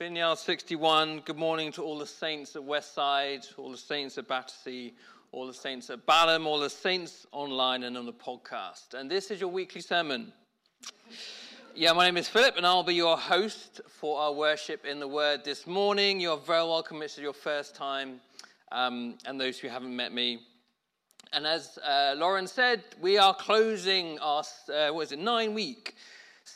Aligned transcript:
Vineyard 0.00 0.38
61. 0.38 1.20
Good 1.26 1.36
morning 1.36 1.70
to 1.72 1.82
all 1.82 1.98
the 1.98 2.06
saints 2.06 2.56
at 2.56 2.62
Westside, 2.62 3.46
all 3.58 3.70
the 3.70 3.76
saints 3.76 4.16
at 4.16 4.26
Battersea, 4.26 4.94
all 5.30 5.46
the 5.46 5.52
saints 5.52 5.90
at 5.90 6.06
Balham, 6.06 6.46
all 6.46 6.58
the 6.58 6.70
saints 6.70 7.26
online 7.32 7.82
and 7.82 7.98
on 7.98 8.06
the 8.06 8.12
podcast. 8.14 8.94
And 8.94 9.10
this 9.10 9.30
is 9.30 9.42
your 9.42 9.50
weekly 9.50 9.82
sermon. 9.82 10.32
Yeah, 11.74 11.92
my 11.92 12.06
name 12.06 12.16
is 12.16 12.28
Philip, 12.28 12.56
and 12.56 12.66
I'll 12.66 12.82
be 12.82 12.94
your 12.94 13.18
host 13.18 13.82
for 13.88 14.18
our 14.18 14.32
worship 14.32 14.86
in 14.86 15.00
the 15.00 15.06
Word 15.06 15.44
this 15.44 15.66
morning. 15.66 16.18
You're 16.18 16.38
very 16.38 16.62
welcome. 16.62 17.02
It's 17.02 17.18
your 17.18 17.34
first 17.34 17.74
time, 17.74 18.22
um, 18.72 19.18
and 19.26 19.38
those 19.38 19.58
who 19.58 19.68
haven't 19.68 19.94
met 19.94 20.14
me. 20.14 20.38
And 21.34 21.46
as 21.46 21.78
uh, 21.86 22.14
Lauren 22.16 22.46
said, 22.46 22.84
we 23.02 23.18
are 23.18 23.34
closing 23.34 24.18
our, 24.20 24.44
uh, 24.74 24.88
what 24.92 25.02
is 25.02 25.12
it, 25.12 25.18
nine 25.18 25.52
week 25.52 25.94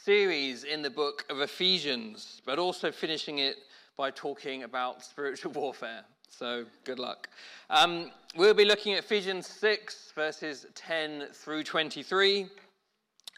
series 0.05 0.65
in 0.65 0.83
the 0.83 0.91
book 0.91 1.25
of 1.31 1.41
Ephesians, 1.41 2.43
but 2.45 2.59
also 2.59 2.93
finishing 2.93 3.39
it 3.39 3.57
by 3.97 4.11
talking 4.11 4.65
about 4.65 5.03
spiritual 5.03 5.51
warfare. 5.55 6.05
So 6.29 6.67
good 6.85 6.99
luck. 6.99 7.31
Um, 7.71 8.11
we'll 8.37 8.53
be 8.53 8.67
looking 8.67 8.93
at 8.93 8.99
Ephesians 8.99 9.47
6, 9.47 10.13
verses 10.15 10.67
10 10.75 11.29
through 11.33 11.65
23. 11.65 12.49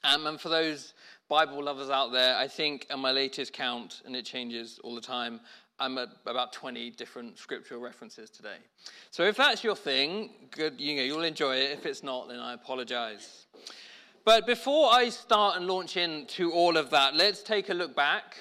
Um, 0.03 0.27
and 0.27 0.41
for 0.41 0.49
those 0.49 0.95
Bible 1.29 1.63
lovers 1.63 1.89
out 1.89 2.11
there, 2.11 2.37
I 2.37 2.49
think 2.49 2.89
on 2.91 2.99
my 2.99 3.13
latest 3.13 3.53
count, 3.53 4.03
and 4.05 4.17
it 4.17 4.25
changes 4.25 4.81
all 4.83 4.97
the 4.97 5.01
time, 5.01 5.39
I'm 5.79 5.97
at 5.99 6.09
about 6.27 6.53
20 6.53 6.91
different 6.91 7.39
scriptural 7.39 7.81
references 7.81 8.29
today. 8.29 8.57
So 9.13 9.23
if 9.23 9.37
that's 9.37 9.63
your 9.63 9.77
thing, 9.77 10.31
good, 10.51 10.81
you 10.81 10.97
know, 10.97 11.03
you'll 11.03 11.23
enjoy 11.23 11.59
it. 11.59 11.79
If 11.79 11.87
it's 11.87 12.03
not, 12.03 12.29
then 12.29 12.41
I 12.41 12.55
apologize. 12.55 13.47
But 14.27 14.45
before 14.45 14.93
I 14.93 15.11
start 15.11 15.57
and 15.57 15.69
launch 15.69 15.97
into 15.97 16.51
all 16.51 16.77
of 16.77 16.91
that, 16.91 17.15
let's 17.15 17.45
take 17.45 17.69
a 17.69 17.75
look 17.75 17.95
back 17.95 18.37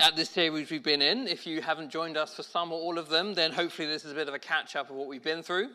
at 0.00 0.16
this 0.16 0.28
series 0.28 0.72
we've 0.72 0.82
been 0.82 1.00
in. 1.00 1.28
If 1.28 1.46
you 1.46 1.62
haven't 1.62 1.90
joined 1.90 2.16
us 2.16 2.34
for 2.34 2.42
some 2.42 2.72
or 2.72 2.80
all 2.80 2.98
of 2.98 3.08
them, 3.08 3.32
then 3.32 3.52
hopefully 3.52 3.86
this 3.86 4.04
is 4.04 4.10
a 4.10 4.14
bit 4.16 4.26
of 4.26 4.34
a 4.34 4.40
catch 4.40 4.74
up 4.74 4.90
of 4.90 4.96
what 4.96 5.06
we've 5.06 5.22
been 5.22 5.40
through. 5.40 5.68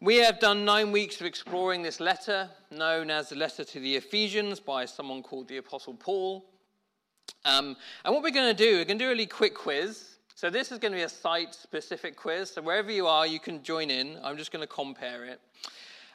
We 0.00 0.16
have 0.16 0.40
done 0.40 0.64
nine 0.64 0.90
weeks 0.90 1.20
of 1.20 1.26
exploring 1.26 1.82
this 1.82 2.00
letter, 2.00 2.48
known 2.70 3.10
as 3.10 3.28
the 3.28 3.36
letter 3.36 3.62
to 3.62 3.78
the 3.78 3.96
Ephesians 3.96 4.58
by 4.58 4.86
someone 4.86 5.22
called 5.22 5.46
the 5.46 5.58
Apostle 5.58 5.92
Paul. 5.92 6.46
Um, 7.44 7.76
and 8.06 8.14
what 8.14 8.22
we're 8.22 8.30
going 8.30 8.56
to 8.56 8.64
do, 8.64 8.78
we're 8.78 8.86
going 8.86 8.98
to 8.98 9.04
do 9.04 9.08
a 9.08 9.12
really 9.12 9.26
quick 9.26 9.54
quiz. 9.54 10.16
So 10.34 10.48
this 10.48 10.72
is 10.72 10.78
going 10.78 10.92
to 10.92 10.96
be 10.96 11.02
a 11.02 11.10
site 11.10 11.54
specific 11.54 12.16
quiz. 12.16 12.52
So 12.52 12.62
wherever 12.62 12.90
you 12.90 13.06
are, 13.06 13.26
you 13.26 13.38
can 13.38 13.62
join 13.62 13.90
in. 13.90 14.18
I'm 14.24 14.38
just 14.38 14.50
going 14.50 14.66
to 14.66 14.66
compare 14.66 15.26
it. 15.26 15.42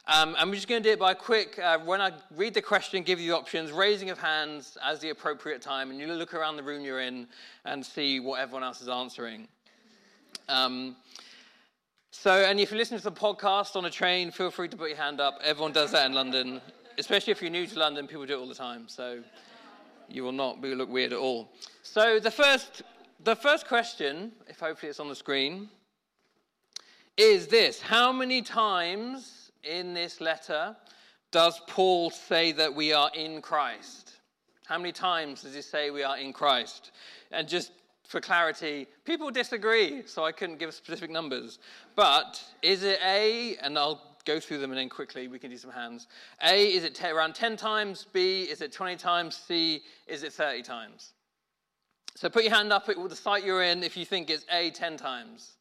Um, 0.06 0.36
and 0.38 0.50
we're 0.50 0.56
just 0.56 0.68
going 0.68 0.82
to 0.82 0.88
do 0.88 0.92
it 0.92 0.98
by 0.98 1.12
a 1.12 1.14
quick, 1.14 1.58
uh, 1.58 1.78
when 1.78 2.02
I 2.02 2.12
read 2.36 2.52
the 2.52 2.60
question, 2.60 3.02
give 3.02 3.18
you 3.18 3.30
the 3.30 3.36
options, 3.36 3.72
raising 3.72 4.10
of 4.10 4.18
hands 4.18 4.76
as 4.84 5.00
the 5.00 5.08
appropriate 5.08 5.62
time, 5.62 5.90
and 5.90 5.98
you 5.98 6.06
look 6.06 6.34
around 6.34 6.56
the 6.56 6.62
room 6.62 6.84
you're 6.84 7.00
in 7.00 7.26
and 7.64 7.84
see 7.84 8.20
what 8.20 8.38
everyone 8.38 8.62
else 8.62 8.82
is 8.82 8.88
answering. 8.88 9.48
Um, 10.46 10.96
so, 12.10 12.32
and 12.44 12.60
if 12.60 12.70
you 12.70 12.76
listen 12.76 12.98
to 12.98 13.04
the 13.04 13.12
podcast 13.12 13.76
on 13.76 13.86
a 13.86 13.90
train, 13.90 14.30
feel 14.30 14.50
free 14.50 14.68
to 14.68 14.76
put 14.76 14.90
your 14.90 14.98
hand 14.98 15.22
up. 15.22 15.40
Everyone 15.42 15.72
does 15.72 15.92
that 15.92 16.04
in 16.04 16.12
London, 16.12 16.60
especially 16.98 17.30
if 17.30 17.40
you're 17.40 17.50
new 17.50 17.66
to 17.66 17.78
London, 17.78 18.06
people 18.06 18.26
do 18.26 18.34
it 18.34 18.40
all 18.40 18.46
the 18.46 18.54
time. 18.54 18.86
So 18.88 19.22
you 20.10 20.22
will 20.22 20.32
not 20.32 20.60
be, 20.60 20.74
look 20.74 20.90
weird 20.90 21.14
at 21.14 21.18
all. 21.18 21.50
So 21.82 22.20
the 22.20 22.30
first, 22.30 22.82
the 23.24 23.34
first 23.34 23.66
question, 23.66 24.32
if 24.48 24.60
hopefully 24.60 24.90
it's 24.90 25.00
on 25.00 25.08
the 25.08 25.14
screen, 25.14 25.70
is 27.16 27.46
this 27.46 27.80
How 27.80 28.12
many 28.12 28.42
times 28.42 29.43
in 29.64 29.94
this 29.94 30.20
letter 30.20 30.76
does 31.30 31.60
Paul 31.66 32.10
say 32.10 32.52
that 32.52 32.74
we 32.74 32.92
are 32.92 33.10
in 33.14 33.42
Christ? 33.42 34.12
How 34.66 34.78
many 34.78 34.92
times 34.92 35.42
does 35.42 35.54
he 35.54 35.62
say 35.62 35.90
we 35.90 36.02
are 36.02 36.16
in 36.16 36.32
Christ? 36.32 36.92
And 37.32 37.48
just 37.48 37.72
for 38.06 38.20
clarity, 38.20 38.86
people 39.04 39.30
disagree, 39.30 40.04
so 40.06 40.24
I 40.24 40.32
couldn't 40.32 40.58
give 40.58 40.72
specific 40.72 41.10
numbers. 41.10 41.58
But 41.96 42.42
is 42.62 42.84
it 42.84 43.00
A, 43.04 43.56
and 43.62 43.76
I'll 43.76 44.14
go 44.24 44.40
through 44.40 44.58
them 44.58 44.70
and 44.70 44.78
then 44.78 44.88
quickly 44.88 45.28
we 45.28 45.38
can 45.38 45.50
do 45.50 45.56
some 45.56 45.70
hands. 45.70 46.06
A, 46.42 46.72
is 46.72 46.84
it 46.84 46.94
t- 46.94 47.06
around 47.06 47.34
10 47.34 47.56
times? 47.56 48.06
B, 48.12 48.42
is 48.42 48.60
it 48.60 48.72
20 48.72 48.96
times? 48.96 49.36
C, 49.36 49.82
is 50.06 50.22
it 50.22 50.32
30 50.32 50.62
times? 50.62 51.12
So 52.16 52.28
put 52.28 52.44
your 52.44 52.54
hand 52.54 52.72
up 52.72 52.88
at 52.88 52.96
the 52.96 53.16
site 53.16 53.44
you're 53.44 53.62
in 53.62 53.82
if 53.82 53.96
you 53.96 54.04
think 54.04 54.30
it's 54.30 54.44
A 54.50 54.70
10 54.70 54.96
times. 54.96 55.54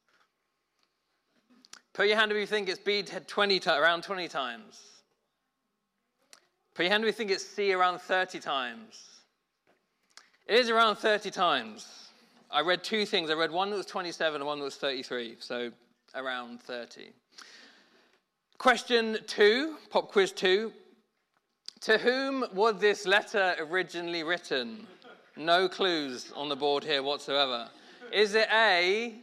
Put 1.94 2.08
your 2.08 2.18
hand 2.18 2.32
if 2.32 2.38
you 2.38 2.48
think 2.48 2.70
it's 2.70 2.80
B 2.80 3.04
20 3.04 3.62
around 3.68 4.04
20 4.04 4.28
times. 4.28 4.82
Put 6.74 6.84
your 6.84 6.92
hand 6.92 7.04
if 7.04 7.08
you 7.08 7.14
think 7.14 7.30
it's 7.30 7.46
C 7.46 7.72
around 7.72 8.00
30 8.00 8.40
times. 8.40 9.00
It 10.48 10.60
is 10.60 10.70
around 10.70 10.96
30 10.96 11.30
times. 11.30 12.10
I 12.50 12.62
read 12.62 12.84
two 12.84 13.06
things. 13.06 13.30
I 13.30 13.34
read 13.34 13.52
one 13.52 13.70
that 13.70 13.78
was 13.78 13.86
27 13.86 14.42
and 14.42 14.46
one 14.46 14.60
that 14.60 14.66
was 14.66 14.76
33, 14.76 15.38
so 15.40 15.72
around 16.16 16.62
30. 16.62 17.12
Question 18.58 19.18
two, 19.28 19.76
pop 19.90 20.12
quiz 20.12 20.32
two. 20.32 20.74
To 21.82 21.98
whom 21.98 22.46
was 22.54 22.80
this 22.80 23.06
letter 23.06 23.56
originally 23.60 24.24
written? 24.24 24.88
No 25.36 25.68
clues 25.68 26.32
on 26.36 26.50
the 26.50 26.56
board 26.56 26.84
here 26.84 27.04
whatsoever. 27.04 27.70
Is 28.12 28.36
it 28.36 28.48
A, 28.54 29.16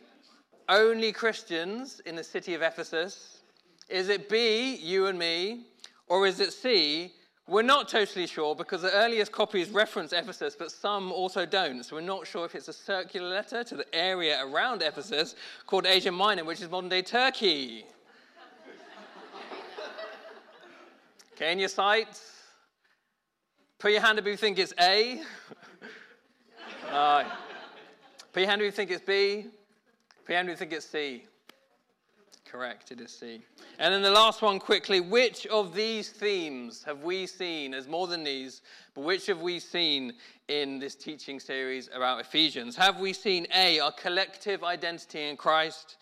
only 0.71 1.13
Christians 1.13 2.01
in 2.07 2.17
the 2.17 2.25
city 2.25 2.55
of 2.55 2.63
Ephesus? 2.63 3.43
Is 3.89 4.09
it 4.09 4.29
B, 4.29 4.77
you 4.77 5.07
and 5.07 5.19
me? 5.19 5.67
Or 6.07 6.27
is 6.27 6.41
it 6.41 6.53
C, 6.53 7.13
we're 7.51 7.63
not 7.63 7.89
totally 7.89 8.29
sure 8.29 8.55
because 8.55 8.83
the 8.83 8.93
earliest 8.93 9.33
copies 9.33 9.71
reference 9.71 10.13
Ephesus, 10.13 10.55
but 10.57 10.71
some 10.71 11.11
also 11.11 11.45
don't. 11.45 11.85
So 11.85 11.97
we're 11.97 12.03
not 12.03 12.25
sure 12.25 12.45
if 12.45 12.55
it's 12.55 12.69
a 12.69 12.73
circular 12.73 13.29
letter 13.29 13.65
to 13.65 13.77
the 13.77 13.93
area 13.93 14.41
around 14.47 14.83
Ephesus 14.83 15.35
called 15.67 15.85
Asia 15.85 16.13
Minor, 16.13 16.45
which 16.45 16.61
is 16.61 16.71
modern 16.71 16.89
day 16.89 17.03
Turkey. 17.03 17.85
okay, 21.35 21.51
in 21.51 21.59
your 21.59 21.69
sites, 21.69 22.35
put 23.81 23.91
your 23.91 24.01
hand 24.01 24.21
up 24.21 24.27
if 24.27 24.31
you 24.31 24.37
think 24.37 24.61
it's 24.61 24.73
A. 24.81 25.21
uh, 26.93 27.25
put 28.33 28.41
your 28.41 28.49
hand 28.49 28.63
up 28.63 28.67
if 28.67 28.73
you 28.73 28.77
think 28.77 28.93
it's 28.93 29.05
B. 29.05 29.47
You 30.31 30.55
think 30.55 30.73
it's 30.73 30.87
C? 30.87 31.25
Correct, 32.45 32.93
it 32.93 33.01
is 33.01 33.11
C. 33.11 33.43
And 33.81 33.93
then 33.93 34.01
the 34.01 34.13
last 34.13 34.43
one 34.43 34.61
quickly 34.61 35.01
which 35.01 35.45
of 35.49 35.75
these 35.75 36.11
themes 36.11 36.85
have 36.85 37.03
we 37.03 37.27
seen 37.27 37.75
as 37.75 37.89
more 37.89 38.07
than 38.07 38.23
these, 38.23 38.63
but 38.95 39.01
which 39.01 39.27
have 39.27 39.41
we 39.41 39.59
seen 39.59 40.13
in 40.47 40.79
this 40.79 40.95
teaching 40.95 41.41
series 41.41 41.91
about 41.93 42.21
Ephesians? 42.21 42.77
Have 42.77 43.01
we 43.01 43.13
seen 43.13 43.49
A, 43.57 43.81
our 43.81 43.91
collective 43.91 44.63
identity 44.63 45.29
in 45.29 45.37
Christ? 45.37 45.97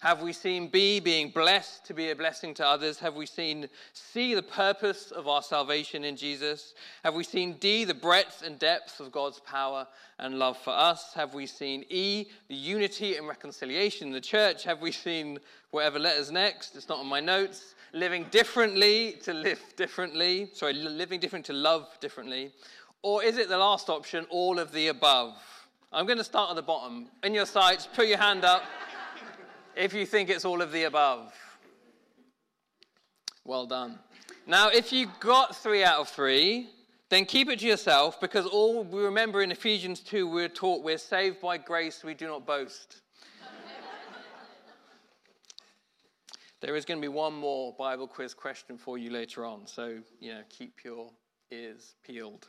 Have 0.00 0.22
we 0.22 0.32
seen 0.32 0.68
B, 0.68 0.98
being 0.98 1.28
blessed 1.28 1.84
to 1.84 1.92
be 1.92 2.08
a 2.08 2.16
blessing 2.16 2.54
to 2.54 2.66
others? 2.66 2.98
Have 3.00 3.16
we 3.16 3.26
seen 3.26 3.68
C, 3.92 4.32
the 4.34 4.42
purpose 4.42 5.10
of 5.10 5.28
our 5.28 5.42
salvation 5.42 6.04
in 6.04 6.16
Jesus? 6.16 6.72
Have 7.04 7.12
we 7.12 7.22
seen 7.22 7.58
D, 7.60 7.84
the 7.84 7.92
breadth 7.92 8.42
and 8.42 8.58
depth 8.58 8.98
of 9.00 9.12
God's 9.12 9.40
power 9.40 9.86
and 10.18 10.38
love 10.38 10.56
for 10.56 10.70
us? 10.70 11.12
Have 11.12 11.34
we 11.34 11.44
seen 11.44 11.84
E, 11.90 12.28
the 12.48 12.54
unity 12.54 13.16
and 13.16 13.28
reconciliation 13.28 14.06
in 14.06 14.14
the 14.14 14.22
church? 14.22 14.64
Have 14.64 14.80
we 14.80 14.90
seen 14.90 15.38
whatever 15.70 15.98
letters 15.98 16.32
next? 16.32 16.76
It's 16.76 16.88
not 16.88 17.00
on 17.00 17.06
my 17.06 17.20
notes. 17.20 17.74
Living 17.92 18.24
differently 18.30 19.18
to 19.24 19.34
live 19.34 19.60
differently. 19.76 20.48
Sorry, 20.54 20.72
living 20.72 21.20
different 21.20 21.44
to 21.46 21.52
love 21.52 21.86
differently. 22.00 22.52
Or 23.02 23.22
is 23.22 23.36
it 23.36 23.50
the 23.50 23.58
last 23.58 23.90
option, 23.90 24.24
all 24.30 24.58
of 24.58 24.72
the 24.72 24.88
above? 24.88 25.34
I'm 25.92 26.06
going 26.06 26.16
to 26.16 26.24
start 26.24 26.48
at 26.48 26.56
the 26.56 26.62
bottom. 26.62 27.08
In 27.22 27.34
your 27.34 27.44
sites, 27.44 27.86
put 27.92 28.06
your 28.06 28.16
hand 28.16 28.46
up 28.46 28.62
if 29.76 29.92
you 29.92 30.06
think 30.06 30.30
it's 30.30 30.44
all 30.44 30.62
of 30.62 30.72
the 30.72 30.84
above. 30.84 31.32
Well 33.44 33.66
done. 33.66 33.98
Now, 34.46 34.68
if 34.68 34.92
you 34.92 35.08
got 35.20 35.56
three 35.56 35.84
out 35.84 36.00
of 36.00 36.08
three, 36.08 36.68
then 37.08 37.24
keep 37.24 37.48
it 37.48 37.60
to 37.60 37.66
yourself 37.66 38.20
because 38.20 38.46
all 38.46 38.84
we 38.84 39.02
remember 39.02 39.42
in 39.42 39.50
Ephesians 39.50 40.00
2, 40.00 40.28
we're 40.28 40.48
taught 40.48 40.84
we're 40.84 40.98
saved 40.98 41.40
by 41.40 41.58
grace, 41.58 42.04
we 42.04 42.14
do 42.14 42.26
not 42.26 42.46
boast. 42.46 43.02
there 46.60 46.76
is 46.76 46.84
going 46.84 46.98
to 46.98 47.02
be 47.02 47.08
one 47.08 47.34
more 47.34 47.74
Bible 47.78 48.06
quiz 48.06 48.34
question 48.34 48.78
for 48.78 48.98
you 48.98 49.10
later 49.10 49.44
on, 49.44 49.66
so 49.66 49.98
you 50.20 50.32
know, 50.32 50.42
keep 50.48 50.84
your 50.84 51.10
ears 51.50 51.94
peeled. 52.06 52.48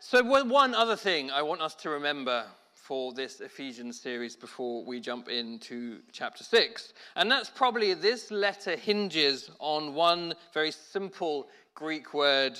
So, 0.00 0.22
one 0.22 0.74
other 0.74 0.96
thing 0.96 1.30
I 1.30 1.42
want 1.42 1.62
us 1.62 1.74
to 1.76 1.90
remember 1.90 2.44
for 2.86 3.12
this 3.12 3.40
Ephesians 3.40 4.00
series 4.00 4.36
before 4.36 4.84
we 4.84 5.00
jump 5.00 5.28
into 5.28 5.98
chapter 6.12 6.44
6. 6.44 6.92
And 7.16 7.28
that's 7.28 7.50
probably 7.50 7.94
this 7.94 8.30
letter 8.30 8.76
hinges 8.76 9.50
on 9.58 9.92
one 9.92 10.34
very 10.54 10.70
simple 10.70 11.48
Greek 11.74 12.14
word 12.14 12.56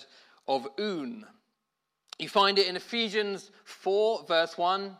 of 0.48 0.66
oun. 0.80 1.24
You 2.18 2.28
find 2.28 2.58
it 2.58 2.66
in 2.66 2.74
Ephesians 2.74 3.52
4, 3.66 4.24
verse 4.26 4.58
1. 4.58 4.96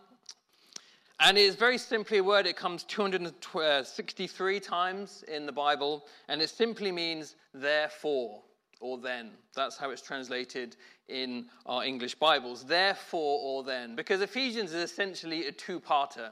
And 1.19 1.37
it 1.37 1.41
is 1.41 1.57
very 1.57 1.79
simply 1.79 2.19
a 2.19 2.25
word, 2.25 2.47
it 2.47 2.57
comes 2.57 2.85
263 2.85 4.57
uh, 4.57 4.61
times 4.61 5.25
in 5.27 5.45
the 5.45 5.51
Bible, 5.51 6.07
and 6.29 6.41
it 6.41 6.51
simply 6.51 6.93
means 6.93 7.35
therefore 7.53 8.43
or 8.81 8.99
then. 8.99 9.31
That's 9.55 9.77
how 9.77 9.91
it's 9.91 10.03
translated 10.03 10.77
in 11.09 11.47
our 11.65 11.85
English 11.85 12.15
Bibles. 12.17 12.65
Therefore 12.65 13.41
or 13.43 13.63
then. 13.63 13.97
Because 13.97 14.21
Ephesians 14.21 14.73
is 14.73 14.91
essentially 14.91 15.47
a 15.47 15.53
two 15.53 15.81
parter. 15.81 16.31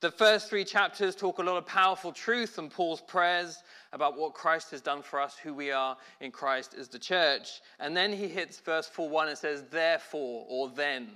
The 0.00 0.10
first 0.10 0.50
three 0.50 0.64
chapters 0.64 1.16
talk 1.16 1.38
a 1.38 1.42
lot 1.42 1.56
of 1.56 1.66
powerful 1.66 2.12
truth 2.12 2.58
and 2.58 2.70
Paul's 2.70 3.00
prayers 3.00 3.62
about 3.94 4.18
what 4.18 4.34
Christ 4.34 4.70
has 4.72 4.82
done 4.82 5.00
for 5.00 5.18
us, 5.18 5.38
who 5.38 5.54
we 5.54 5.70
are 5.70 5.96
in 6.20 6.30
Christ 6.30 6.74
as 6.78 6.88
the 6.88 6.98
church. 6.98 7.62
And 7.80 7.96
then 7.96 8.12
he 8.12 8.28
hits 8.28 8.60
verse 8.60 8.86
4 8.86 9.08
1 9.08 9.28
and 9.28 9.38
says, 9.38 9.64
therefore 9.70 10.44
or 10.48 10.68
then. 10.68 11.08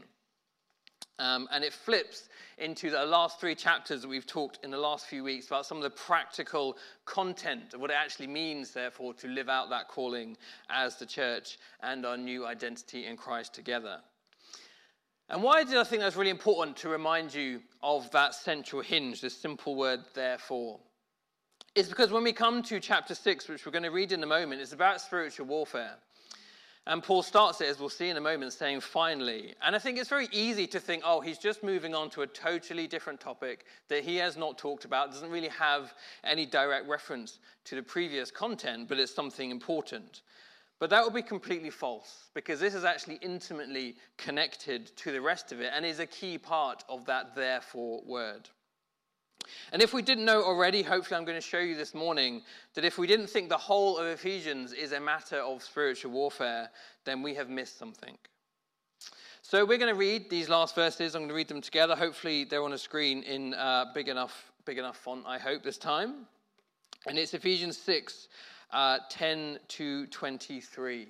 Um, 1.21 1.49
and 1.53 1.63
it 1.63 1.75
flips 1.75 2.31
into 2.57 2.89
the 2.89 3.05
last 3.05 3.39
three 3.39 3.55
chapters 3.55 4.01
that 4.01 4.09
we've 4.09 4.27
talked 4.27 4.59
in 4.65 4.71
the 4.71 4.79
last 4.79 5.05
few 5.05 5.23
weeks 5.23 5.49
about 5.49 5.67
some 5.67 5.77
of 5.77 5.83
the 5.83 5.91
practical 5.91 6.79
content 7.05 7.75
of 7.75 7.81
what 7.81 7.91
it 7.91 7.97
actually 7.99 8.27
means, 8.27 8.71
therefore, 8.71 9.13
to 9.15 9.29
live 9.29 9.51
out 9.51 9.69
that 9.69 9.87
calling 9.87 10.35
as 10.71 10.97
the 10.97 11.05
church 11.05 11.59
and 11.83 12.07
our 12.07 12.17
new 12.17 12.47
identity 12.47 13.05
in 13.05 13.19
Christ 13.19 13.53
together. 13.53 14.01
And 15.29 15.43
why 15.43 15.63
did 15.63 15.77
I 15.77 15.85
think 15.85 16.01
that's 16.01 16.17
really 16.17 16.31
important 16.31 16.79
to 16.79 16.89
remind 16.89 17.35
you 17.35 17.61
of 17.83 18.11
that 18.13 18.35
central 18.35 18.81
hinge, 18.81 19.21
this 19.21 19.37
simple 19.37 19.77
word, 19.77 20.01
therefore? 20.15 20.81
It's 21.75 21.91
because 21.91 22.11
when 22.11 22.25
we 22.25 22.33
come 22.33 22.63
to 22.63 22.81
chapter 22.81 23.15
6, 23.15 23.47
which 23.47 23.67
we're 23.67 23.73
going 23.73 23.83
to 23.83 23.91
read 23.91 24.13
in 24.13 24.23
a 24.23 24.27
moment, 24.27 24.63
it's 24.63 24.73
about 24.73 25.03
spiritual 25.03 25.47
warfare. 25.47 25.97
And 26.87 27.03
Paul 27.03 27.23
starts 27.23 27.61
it, 27.61 27.69
as 27.69 27.79
we'll 27.79 27.91
see 27.91 28.09
in 28.09 28.17
a 28.17 28.23
moment, 28.23 28.53
saying 28.53 28.81
finally. 28.81 29.55
And 29.63 29.77
I 29.77 29.79
think 29.79 29.99
it's 29.99 30.09
very 30.09 30.29
easy 30.33 30.67
to 30.69 30.81
think, 30.81 31.03
oh, 31.05 31.21
he's 31.21 31.39
just 31.39 31.63
moving 31.63 31.95
on 31.95 32.09
to 32.11 32.23
a 32.23 32.27
totally 32.27 32.87
different 32.87 33.21
topic 33.21 33.67
that 33.89 34.03
he 34.03 34.17
has 34.17 34.37
not 34.37 34.59
talked 34.59 34.87
about, 34.87 35.13
doesn't 35.13 35.31
really 35.31 35.49
have 35.49 35.93
any 36.25 36.47
direct 36.47 36.89
reference 36.89 37.39
to 37.65 37.77
the 37.77 37.83
previous 37.83 38.31
content, 38.31 38.89
but 38.89 38.99
it's 38.99 39.15
something 39.15 39.51
important. 39.51 40.23
But 40.79 40.89
that 40.91 41.05
would 41.05 41.13
be 41.13 41.23
completely 41.23 41.69
false, 41.69 42.31
because 42.33 42.59
this 42.59 42.75
is 42.75 42.85
actually 42.85 43.17
intimately 43.17 43.97
connected 44.17 44.97
to 44.97 45.13
the 45.13 45.21
rest 45.21 45.53
of 45.53 45.61
it 45.61 45.71
and 45.77 45.85
is 45.85 46.01
a 46.01 46.07
key 46.07 46.39
part 46.39 46.83
of 46.89 47.05
that 47.05 47.35
therefore 47.35 48.01
word. 48.07 48.49
And 49.73 49.83
if 49.83 49.93
we 49.93 50.03
didn't 50.03 50.25
know 50.25 50.43
already, 50.43 50.83
hopefully 50.83 51.19
I'm 51.19 51.25
going 51.25 51.37
to 51.37 51.47
show 51.47 51.59
you 51.59 51.77
this 51.77 51.95
morning 51.95 52.43
that 52.75 52.85
if 52.85 52.99
we 52.99 53.07
didn't 53.07 53.29
think 53.29 53.49
the 53.49 53.57
whole 53.57 53.99
of 53.99 54.07
Ephesians 54.07 54.73
is 54.73 54.93
a 54.93 55.01
matter 55.01 55.39
of 55.39 55.63
spiritual 55.63 56.13
warfare, 56.13 56.71
then 57.05 57.23
we 57.23 57.35
have 57.35 57.49
missed 57.49 57.79
something. 57.79 58.17
So 59.43 59.65
we're 59.65 59.79
going 59.79 59.93
to 59.93 59.99
read 59.99 60.31
these 60.31 60.49
last 60.49 60.75
verses. 60.75 61.15
I'm 61.15 61.23
going 61.23 61.29
to 61.31 61.35
read 61.35 61.49
them 61.49 61.61
together. 61.61 61.97
Hopefully 61.97 62.45
they're 62.45 62.63
on 62.63 62.73
a 62.73 62.79
screen 62.79 63.23
in 63.25 63.55
uh, 63.55 63.87
big 63.95 64.09
enough, 64.09 64.53
big 64.65 64.79
enough 64.79 64.97
font. 64.97 65.25
I 65.27 65.39
hope 65.39 65.63
this 65.63 65.79
time. 65.79 66.27
And 67.07 67.19
it's 67.19 67.35
Ephesians 67.35 67.77
6, 67.79 68.29
uh, 68.73 68.99
10 69.09 69.59
to 69.69 70.07
23. 70.07 71.09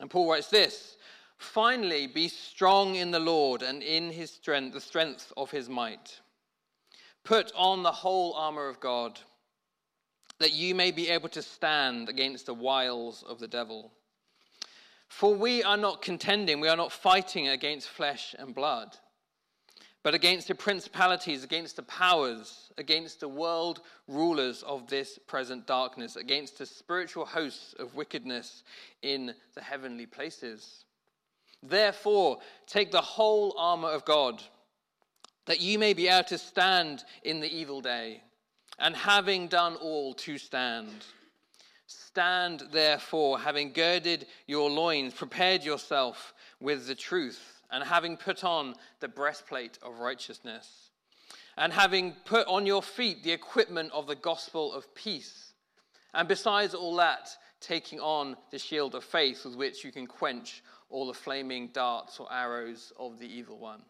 And 0.00 0.10
Paul 0.10 0.30
writes 0.30 0.48
this 0.48 0.96
Finally, 1.38 2.06
be 2.06 2.28
strong 2.28 2.96
in 2.96 3.10
the 3.10 3.20
Lord 3.20 3.62
and 3.62 3.82
in 3.82 4.10
his 4.10 4.30
strength, 4.30 4.74
the 4.74 4.80
strength 4.80 5.32
of 5.36 5.50
his 5.50 5.68
might. 5.68 6.20
Put 7.24 7.52
on 7.56 7.82
the 7.82 7.92
whole 7.92 8.34
armor 8.34 8.68
of 8.68 8.80
God, 8.80 9.18
that 10.38 10.52
you 10.52 10.74
may 10.74 10.90
be 10.90 11.08
able 11.08 11.30
to 11.30 11.42
stand 11.42 12.08
against 12.08 12.46
the 12.46 12.54
wiles 12.54 13.24
of 13.26 13.38
the 13.38 13.48
devil. 13.48 13.92
For 15.08 15.34
we 15.34 15.62
are 15.62 15.76
not 15.76 16.02
contending, 16.02 16.60
we 16.60 16.68
are 16.68 16.76
not 16.76 16.92
fighting 16.92 17.48
against 17.48 17.88
flesh 17.88 18.34
and 18.38 18.54
blood, 18.54 18.96
but 20.02 20.12
against 20.12 20.48
the 20.48 20.54
principalities, 20.54 21.44
against 21.44 21.76
the 21.76 21.82
powers, 21.84 22.70
against 22.76 23.20
the 23.20 23.28
world 23.28 23.80
rulers 24.06 24.62
of 24.64 24.86
this 24.88 25.18
present 25.26 25.66
darkness, 25.66 26.16
against 26.16 26.58
the 26.58 26.66
spiritual 26.66 27.24
hosts 27.24 27.74
of 27.78 27.94
wickedness 27.94 28.64
in 29.00 29.34
the 29.54 29.62
heavenly 29.62 30.04
places. 30.04 30.84
Therefore, 31.62 32.38
take 32.66 32.90
the 32.90 33.00
whole 33.00 33.54
armor 33.56 33.88
of 33.88 34.04
God 34.04 34.42
that 35.46 35.60
you 35.60 35.78
may 35.78 35.92
be 35.92 36.08
able 36.08 36.24
to 36.24 36.38
stand 36.38 37.04
in 37.22 37.40
the 37.40 37.54
evil 37.54 37.80
day, 37.80 38.22
and 38.78 38.96
having 38.96 39.46
done 39.46 39.76
all 39.76 40.14
to 40.14 40.38
stand. 40.38 41.04
Stand 41.86 42.64
therefore, 42.72 43.38
having 43.38 43.72
girded 43.72 44.26
your 44.46 44.70
loins, 44.70 45.14
prepared 45.14 45.62
yourself 45.62 46.34
with 46.60 46.86
the 46.86 46.94
truth, 46.94 47.62
and 47.70 47.84
having 47.84 48.16
put 48.16 48.42
on 48.42 48.74
the 49.00 49.08
breastplate 49.08 49.78
of 49.82 49.98
righteousness, 49.98 50.90
and 51.56 51.72
having 51.72 52.12
put 52.24 52.46
on 52.46 52.66
your 52.66 52.82
feet 52.82 53.22
the 53.22 53.32
equipment 53.32 53.90
of 53.92 54.06
the 54.06 54.16
gospel 54.16 54.72
of 54.72 54.92
peace, 54.94 55.52
and 56.14 56.26
besides 56.26 56.74
all 56.74 56.96
that, 56.96 57.30
taking 57.60 58.00
on 58.00 58.36
the 58.50 58.58
shield 58.58 58.94
of 58.94 59.04
faith 59.04 59.44
with 59.44 59.56
which 59.56 59.84
you 59.84 59.92
can 59.92 60.06
quench 60.06 60.62
all 60.90 61.06
the 61.06 61.14
flaming 61.14 61.68
darts 61.68 62.20
or 62.20 62.32
arrows 62.32 62.92
of 62.98 63.18
the 63.18 63.26
evil 63.26 63.58
one 63.58 63.80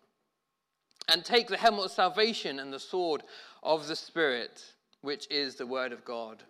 and 1.09 1.25
take 1.25 1.49
the 1.49 1.57
helmet 1.57 1.87
of 1.87 1.91
salvation 1.91 2.59
and 2.59 2.73
the 2.73 2.81
sword 2.81 3.23
of 3.63 3.87
the 3.87 3.97
Spirit, 3.97 4.65
which 5.03 5.27
is 5.31 5.55
the 5.55 5.67
word 5.67 5.93
of 5.93 6.05
God. 6.05 6.43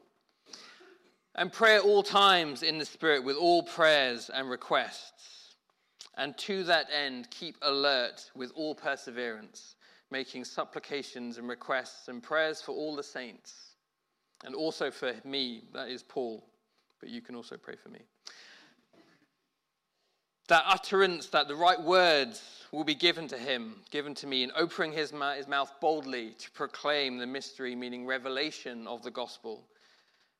And 1.34 1.52
pray 1.52 1.76
at 1.76 1.82
all 1.82 2.02
times 2.02 2.62
in 2.62 2.78
the 2.78 2.84
Spirit 2.84 3.24
with 3.24 3.36
all 3.36 3.62
prayers 3.62 4.30
and 4.32 4.48
requests. 4.48 5.56
And 6.16 6.36
to 6.38 6.62
that 6.64 6.86
end, 6.96 7.28
keep 7.30 7.56
alert 7.62 8.30
with 8.36 8.52
all 8.54 8.74
perseverance, 8.74 9.74
making 10.10 10.44
supplications 10.44 11.38
and 11.38 11.48
requests 11.48 12.06
and 12.06 12.22
prayers 12.22 12.62
for 12.62 12.72
all 12.72 12.94
the 12.94 13.02
saints, 13.02 13.74
and 14.44 14.54
also 14.54 14.90
for 14.90 15.14
me, 15.24 15.64
that 15.72 15.88
is 15.88 16.02
Paul, 16.02 16.44
but 17.00 17.08
you 17.08 17.20
can 17.20 17.34
also 17.34 17.56
pray 17.56 17.74
for 17.82 17.88
me. 17.88 18.00
That 20.48 20.64
utterance, 20.66 21.28
that 21.28 21.48
the 21.48 21.56
right 21.56 21.80
words 21.80 22.63
will 22.74 22.84
be 22.84 22.94
given 22.94 23.28
to 23.28 23.38
him, 23.38 23.76
given 23.90 24.14
to 24.16 24.26
me, 24.26 24.42
in 24.42 24.50
opening 24.56 24.92
his, 24.92 25.12
his 25.36 25.48
mouth 25.48 25.72
boldly 25.80 26.34
to 26.38 26.50
proclaim 26.50 27.18
the 27.18 27.26
mystery, 27.26 27.74
meaning 27.74 28.06
revelation 28.06 28.86
of 28.86 29.02
the 29.02 29.10
gospel, 29.10 29.66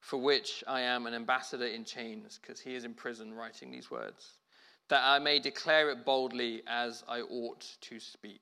for 0.00 0.18
which 0.18 0.62
I 0.66 0.80
am 0.80 1.06
an 1.06 1.14
ambassador 1.14 1.66
in 1.66 1.84
chains, 1.84 2.38
because 2.40 2.60
he 2.60 2.74
is 2.74 2.84
in 2.84 2.94
prison 2.94 3.32
writing 3.32 3.70
these 3.70 3.90
words, 3.90 4.38
that 4.88 5.02
I 5.02 5.18
may 5.18 5.38
declare 5.38 5.90
it 5.90 6.04
boldly 6.04 6.62
as 6.66 7.04
I 7.08 7.20
ought 7.20 7.66
to 7.82 8.00
speak. 8.00 8.40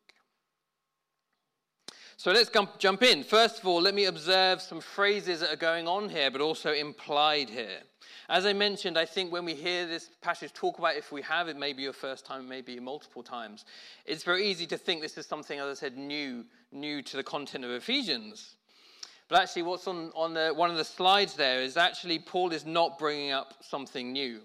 So 2.16 2.30
let's 2.30 2.50
jump 2.78 3.02
in. 3.02 3.24
First 3.24 3.58
of 3.58 3.66
all, 3.66 3.80
let 3.80 3.94
me 3.94 4.04
observe 4.04 4.62
some 4.62 4.80
phrases 4.80 5.40
that 5.40 5.52
are 5.52 5.56
going 5.56 5.88
on 5.88 6.08
here, 6.08 6.30
but 6.30 6.40
also 6.40 6.72
implied 6.72 7.50
here. 7.50 7.80
As 8.32 8.46
I 8.46 8.54
mentioned, 8.54 8.96
I 8.96 9.04
think 9.04 9.30
when 9.30 9.44
we 9.44 9.54
hear 9.54 9.86
this 9.86 10.08
passage 10.22 10.54
talk 10.54 10.78
about 10.78 10.96
if 10.96 11.12
we 11.12 11.20
have, 11.20 11.48
it 11.48 11.56
may 11.58 11.74
be 11.74 11.82
your 11.82 11.92
first 11.92 12.24
time, 12.24 12.48
maybe 12.48 12.80
multiple 12.80 13.22
times, 13.22 13.66
it's 14.06 14.24
very 14.24 14.46
easy 14.46 14.66
to 14.68 14.78
think 14.78 15.02
this 15.02 15.18
is 15.18 15.26
something, 15.26 15.58
as 15.58 15.66
I 15.66 15.78
said, 15.78 15.98
new, 15.98 16.46
new 16.72 17.02
to 17.02 17.18
the 17.18 17.22
content 17.22 17.62
of 17.62 17.70
Ephesians. 17.72 18.54
But 19.28 19.42
actually, 19.42 19.64
what's 19.64 19.86
on, 19.86 20.12
on 20.14 20.32
the, 20.32 20.48
one 20.56 20.70
of 20.70 20.78
the 20.78 20.84
slides 20.84 21.34
there 21.34 21.60
is 21.60 21.76
actually 21.76 22.20
Paul 22.20 22.52
is 22.52 22.64
not 22.64 22.98
bringing 22.98 23.32
up 23.32 23.52
something 23.60 24.12
new. 24.12 24.40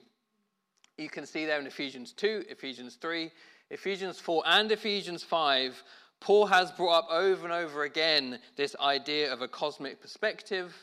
You 0.97 1.07
can 1.07 1.25
see 1.25 1.45
there 1.45 1.61
in 1.61 1.65
Ephesians 1.65 2.11
2, 2.11 2.43
Ephesians 2.49 2.95
3, 2.95 3.31
Ephesians 3.69 4.19
4, 4.19 4.43
and 4.47 4.69
Ephesians 4.69 5.23
5, 5.23 5.81
Paul 6.19 6.47
has 6.47 6.71
brought 6.73 7.05
up 7.05 7.07
over 7.09 7.45
and 7.45 7.53
over 7.53 7.83
again 7.83 8.39
this 8.57 8.75
idea 8.81 9.31
of 9.31 9.41
a 9.41 9.47
cosmic 9.47 10.01
perspective 10.01 10.75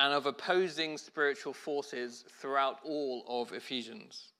and 0.00 0.14
of 0.14 0.24
opposing 0.24 0.96
spiritual 0.96 1.52
forces 1.52 2.24
throughout 2.40 2.78
all 2.84 3.22
of 3.28 3.52
Ephesians. 3.52 4.32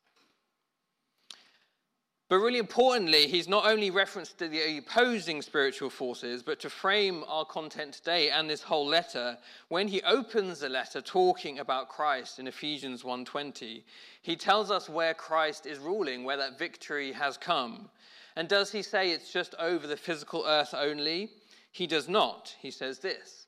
But 2.30 2.38
really 2.38 2.58
importantly, 2.60 3.26
he's 3.26 3.46
not 3.46 3.66
only 3.66 3.90
referenced 3.90 4.38
to 4.38 4.48
the 4.48 4.78
opposing 4.78 5.42
spiritual 5.42 5.90
forces, 5.90 6.42
but 6.42 6.60
to 6.60 6.70
frame 6.70 7.24
our 7.28 7.44
content 7.44 7.92
today 7.92 8.30
and 8.30 8.48
this 8.48 8.62
whole 8.62 8.86
letter, 8.86 9.36
when 9.68 9.86
he 9.86 10.00
opens 10.02 10.60
the 10.60 10.70
letter 10.70 11.02
talking 11.02 11.58
about 11.58 11.90
Christ 11.90 12.38
in 12.38 12.46
Ephesians 12.46 13.02
1:20, 13.02 13.84
he 14.22 14.36
tells 14.36 14.70
us 14.70 14.88
where 14.88 15.12
Christ 15.12 15.66
is 15.66 15.78
ruling, 15.78 16.24
where 16.24 16.38
that 16.38 16.58
victory 16.58 17.12
has 17.12 17.36
come. 17.36 17.90
And 18.34 18.48
does 18.48 18.72
he 18.72 18.82
say 18.82 19.10
it's 19.10 19.30
just 19.30 19.54
over 19.56 19.86
the 19.86 19.98
physical 19.98 20.46
earth 20.46 20.72
only? 20.72 21.32
He 21.70 21.86
does 21.86 22.08
not. 22.08 22.56
He 22.60 22.70
says 22.70 23.00
this 23.00 23.46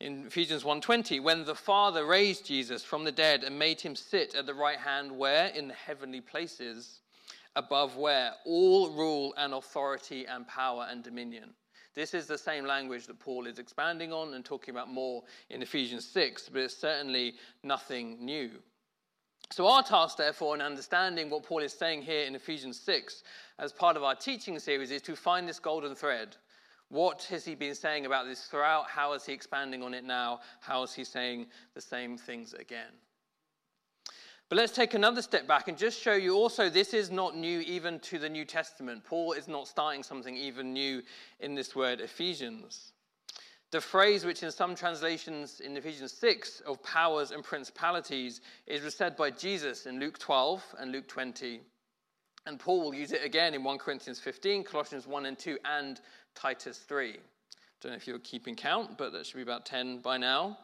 in 0.00 0.26
Ephesians 0.26 0.64
1:20 0.64 1.20
when 1.20 1.44
the 1.44 1.54
Father 1.54 2.04
raised 2.04 2.46
Jesus 2.46 2.84
from 2.84 3.04
the 3.04 3.12
dead 3.12 3.44
and 3.44 3.58
made 3.58 3.80
him 3.80 3.96
sit 3.96 4.34
at 4.34 4.46
the 4.46 4.54
right 4.54 4.78
hand 4.78 5.16
where 5.16 5.48
in 5.48 5.68
the 5.68 5.74
heavenly 5.74 6.20
places 6.20 7.00
above 7.54 7.96
where? 7.96 8.34
All 8.44 8.90
rule 8.90 9.34
and 9.36 9.54
authority 9.54 10.26
and 10.26 10.46
power 10.46 10.86
and 10.90 11.02
dominion. 11.02 11.54
This 11.94 12.12
is 12.12 12.26
the 12.26 12.36
same 12.36 12.66
language 12.66 13.06
that 13.06 13.18
Paul 13.18 13.46
is 13.46 13.58
expanding 13.58 14.12
on 14.12 14.34
and 14.34 14.44
talking 14.44 14.74
about 14.74 14.90
more 14.90 15.24
in 15.48 15.62
Ephesians 15.62 16.06
6, 16.06 16.50
but 16.50 16.60
it's 16.60 16.76
certainly 16.76 17.36
nothing 17.62 18.22
new. 18.22 18.62
So, 19.50 19.66
our 19.66 19.82
task, 19.82 20.18
therefore, 20.18 20.54
in 20.54 20.60
understanding 20.60 21.30
what 21.30 21.44
Paul 21.44 21.60
is 21.60 21.72
saying 21.72 22.02
here 22.02 22.26
in 22.26 22.34
Ephesians 22.34 22.78
6 22.80 23.22
as 23.58 23.72
part 23.72 23.96
of 23.96 24.02
our 24.02 24.14
teaching 24.14 24.58
series 24.58 24.90
is 24.90 25.00
to 25.02 25.16
find 25.16 25.48
this 25.48 25.58
golden 25.58 25.94
thread. 25.94 26.36
What 26.88 27.24
has 27.24 27.44
he 27.44 27.54
been 27.54 27.74
saying 27.74 28.06
about 28.06 28.26
this 28.26 28.44
throughout? 28.44 28.88
How 28.88 29.12
is 29.14 29.26
he 29.26 29.32
expanding 29.32 29.82
on 29.82 29.92
it 29.92 30.04
now? 30.04 30.40
How 30.60 30.82
is 30.82 30.94
he 30.94 31.04
saying 31.04 31.46
the 31.74 31.80
same 31.80 32.16
things 32.16 32.54
again? 32.54 32.92
But 34.48 34.58
let's 34.58 34.72
take 34.72 34.94
another 34.94 35.22
step 35.22 35.48
back 35.48 35.66
and 35.66 35.76
just 35.76 36.00
show 36.00 36.14
you 36.14 36.36
also 36.36 36.70
this 36.70 36.94
is 36.94 37.10
not 37.10 37.36
new 37.36 37.60
even 37.60 37.98
to 38.00 38.18
the 38.20 38.28
New 38.28 38.44
Testament. 38.44 39.02
Paul 39.02 39.32
is 39.32 39.48
not 39.48 39.66
starting 39.66 40.04
something 40.04 40.36
even 40.36 40.72
new 40.72 41.02
in 41.40 41.56
this 41.56 41.74
word 41.74 42.00
Ephesians. 42.00 42.92
The 43.72 43.80
phrase, 43.80 44.24
which 44.24 44.44
in 44.44 44.52
some 44.52 44.76
translations 44.76 45.58
in 45.58 45.76
Ephesians 45.76 46.12
6 46.12 46.60
of 46.60 46.80
powers 46.84 47.32
and 47.32 47.42
principalities, 47.42 48.40
is 48.68 48.94
said 48.94 49.16
by 49.16 49.32
Jesus 49.32 49.86
in 49.86 49.98
Luke 49.98 50.20
12 50.20 50.62
and 50.78 50.92
Luke 50.92 51.08
20. 51.08 51.60
And 52.46 52.60
Paul 52.60 52.84
will 52.84 52.94
use 52.94 53.10
it 53.10 53.24
again 53.24 53.54
in 53.54 53.64
1 53.64 53.78
Corinthians 53.78 54.20
15, 54.20 54.62
Colossians 54.62 55.08
1 55.08 55.26
and 55.26 55.36
2, 55.36 55.58
and 55.64 56.00
Titus 56.36 56.78
3. 56.78 57.10
I 57.10 57.14
Don't 57.80 57.92
know 57.92 57.96
if 57.96 58.06
you're 58.06 58.18
keeping 58.20 58.54
count, 58.54 58.96
but 58.96 59.12
that 59.12 59.26
should 59.26 59.36
be 59.36 59.42
about 59.42 59.66
10 59.66 59.98
by 59.98 60.16
now. 60.16 60.58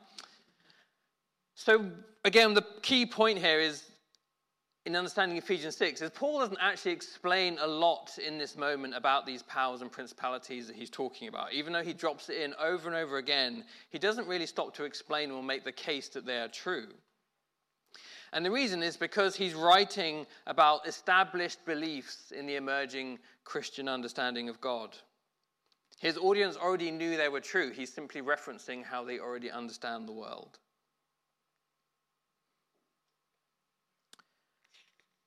So, 1.54 1.90
again, 2.24 2.54
the 2.54 2.64
key 2.82 3.06
point 3.06 3.38
here 3.38 3.58
is 3.58 3.84
in 4.84 4.96
understanding 4.96 5.38
Ephesians 5.38 5.76
6 5.76 6.02
is 6.02 6.10
Paul 6.10 6.40
doesn't 6.40 6.58
actually 6.60 6.92
explain 6.92 7.56
a 7.60 7.66
lot 7.66 8.18
in 8.24 8.36
this 8.36 8.56
moment 8.56 8.94
about 8.94 9.26
these 9.26 9.42
powers 9.42 9.80
and 9.80 9.92
principalities 9.92 10.66
that 10.66 10.76
he's 10.76 10.90
talking 10.90 11.28
about. 11.28 11.52
Even 11.52 11.72
though 11.72 11.82
he 11.82 11.92
drops 11.92 12.28
it 12.28 12.38
in 12.38 12.54
over 12.60 12.88
and 12.88 12.96
over 12.96 13.18
again, 13.18 13.64
he 13.90 13.98
doesn't 13.98 14.26
really 14.26 14.46
stop 14.46 14.74
to 14.74 14.84
explain 14.84 15.30
or 15.30 15.42
make 15.42 15.64
the 15.64 15.72
case 15.72 16.08
that 16.08 16.26
they 16.26 16.38
are 16.38 16.48
true. 16.48 16.88
And 18.32 18.44
the 18.44 18.50
reason 18.50 18.82
is 18.82 18.96
because 18.96 19.36
he's 19.36 19.54
writing 19.54 20.26
about 20.46 20.88
established 20.88 21.64
beliefs 21.66 22.32
in 22.32 22.46
the 22.46 22.56
emerging 22.56 23.18
Christian 23.44 23.88
understanding 23.88 24.48
of 24.48 24.60
God. 24.60 24.96
His 26.02 26.18
audience 26.18 26.56
already 26.56 26.90
knew 26.90 27.16
they 27.16 27.28
were 27.28 27.40
true. 27.40 27.70
He's 27.70 27.92
simply 27.92 28.22
referencing 28.22 28.84
how 28.84 29.04
they 29.04 29.20
already 29.20 29.52
understand 29.52 30.08
the 30.08 30.12
world. 30.12 30.58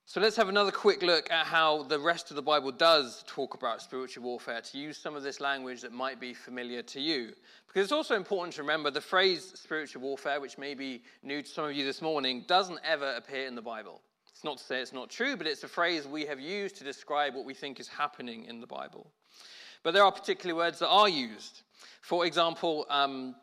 So 0.04 0.20
let's 0.20 0.36
have 0.36 0.50
another 0.50 0.72
quick 0.72 1.02
look 1.02 1.32
at 1.32 1.46
how 1.46 1.84
the 1.84 1.98
rest 1.98 2.30
of 2.30 2.36
the 2.36 2.42
Bible 2.42 2.74
does 2.74 3.24
talk 3.26 3.54
about 3.54 3.82
spiritual 3.82 4.26
warfare, 4.26 4.60
to 4.60 4.78
use 4.78 4.98
some 4.98 5.16
of 5.16 5.24
this 5.24 5.40
language 5.40 5.80
that 5.80 5.94
might 5.94 6.20
be 6.20 6.34
familiar 6.34 6.82
to 6.82 7.00
you. 7.00 7.32
Because 7.68 7.84
it's 7.84 7.94
also 7.94 8.18
important 8.18 8.54
to 8.56 8.62
remember 8.62 8.92
the 8.92 9.00
phrase 9.00 9.54
spiritual 9.56 10.02
warfare, 10.02 10.42
which 10.42 10.58
may 10.58 10.74
be 10.74 11.04
new 11.24 11.42
to 11.42 11.48
some 11.48 11.64
of 11.64 11.74
you 11.74 11.86
this 11.86 12.02
morning, 12.02 12.44
doesn't 12.50 12.82
ever 12.84 13.14
appear 13.14 13.48
in 13.48 13.56
the 13.56 13.62
Bible. 13.62 14.02
It's 14.30 14.44
not 14.44 14.58
to 14.58 14.64
say 14.66 14.82
it's 14.82 14.92
not 14.92 15.10
true, 15.10 15.38
but 15.38 15.48
it's 15.48 15.64
a 15.64 15.70
phrase 15.70 16.06
we 16.06 16.26
have 16.26 16.42
used 16.42 16.76
to 16.80 16.84
describe 16.84 17.34
what 17.34 17.46
we 17.46 17.54
think 17.54 17.80
is 17.80 17.88
happening 17.88 18.44
in 18.44 18.60
the 18.60 18.68
Bible. 18.68 19.10
But 19.86 19.94
there 19.94 20.04
are 20.04 20.12
particular 20.12 20.56
words 20.56 20.80
that 20.80 20.90
are 20.90 21.08
used. 21.08 21.62
For 22.02 22.26
example, 22.26 22.88
um, 22.90 23.36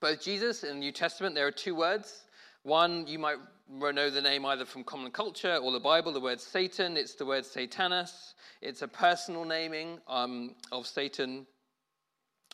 both 0.00 0.22
Jesus 0.24 0.64
in 0.64 0.70
the 0.70 0.80
New 0.80 0.92
Testament, 0.92 1.34
there 1.34 1.46
are 1.46 1.50
two 1.50 1.74
words. 1.74 2.24
One 2.62 3.06
you 3.06 3.18
might 3.18 3.36
know 3.68 4.08
the 4.08 4.22
name 4.22 4.46
either 4.46 4.64
from 4.64 4.82
common 4.82 5.12
culture 5.12 5.56
or 5.56 5.72
the 5.72 5.80
Bible, 5.80 6.10
the 6.10 6.20
word 6.20 6.40
Satan. 6.40 6.96
It's 6.96 7.16
the 7.16 7.26
word 7.26 7.44
Satanas. 7.44 8.32
It's 8.62 8.80
a 8.80 8.88
personal 8.88 9.44
naming 9.44 9.98
um, 10.08 10.54
of 10.72 10.86
Satan. 10.86 11.46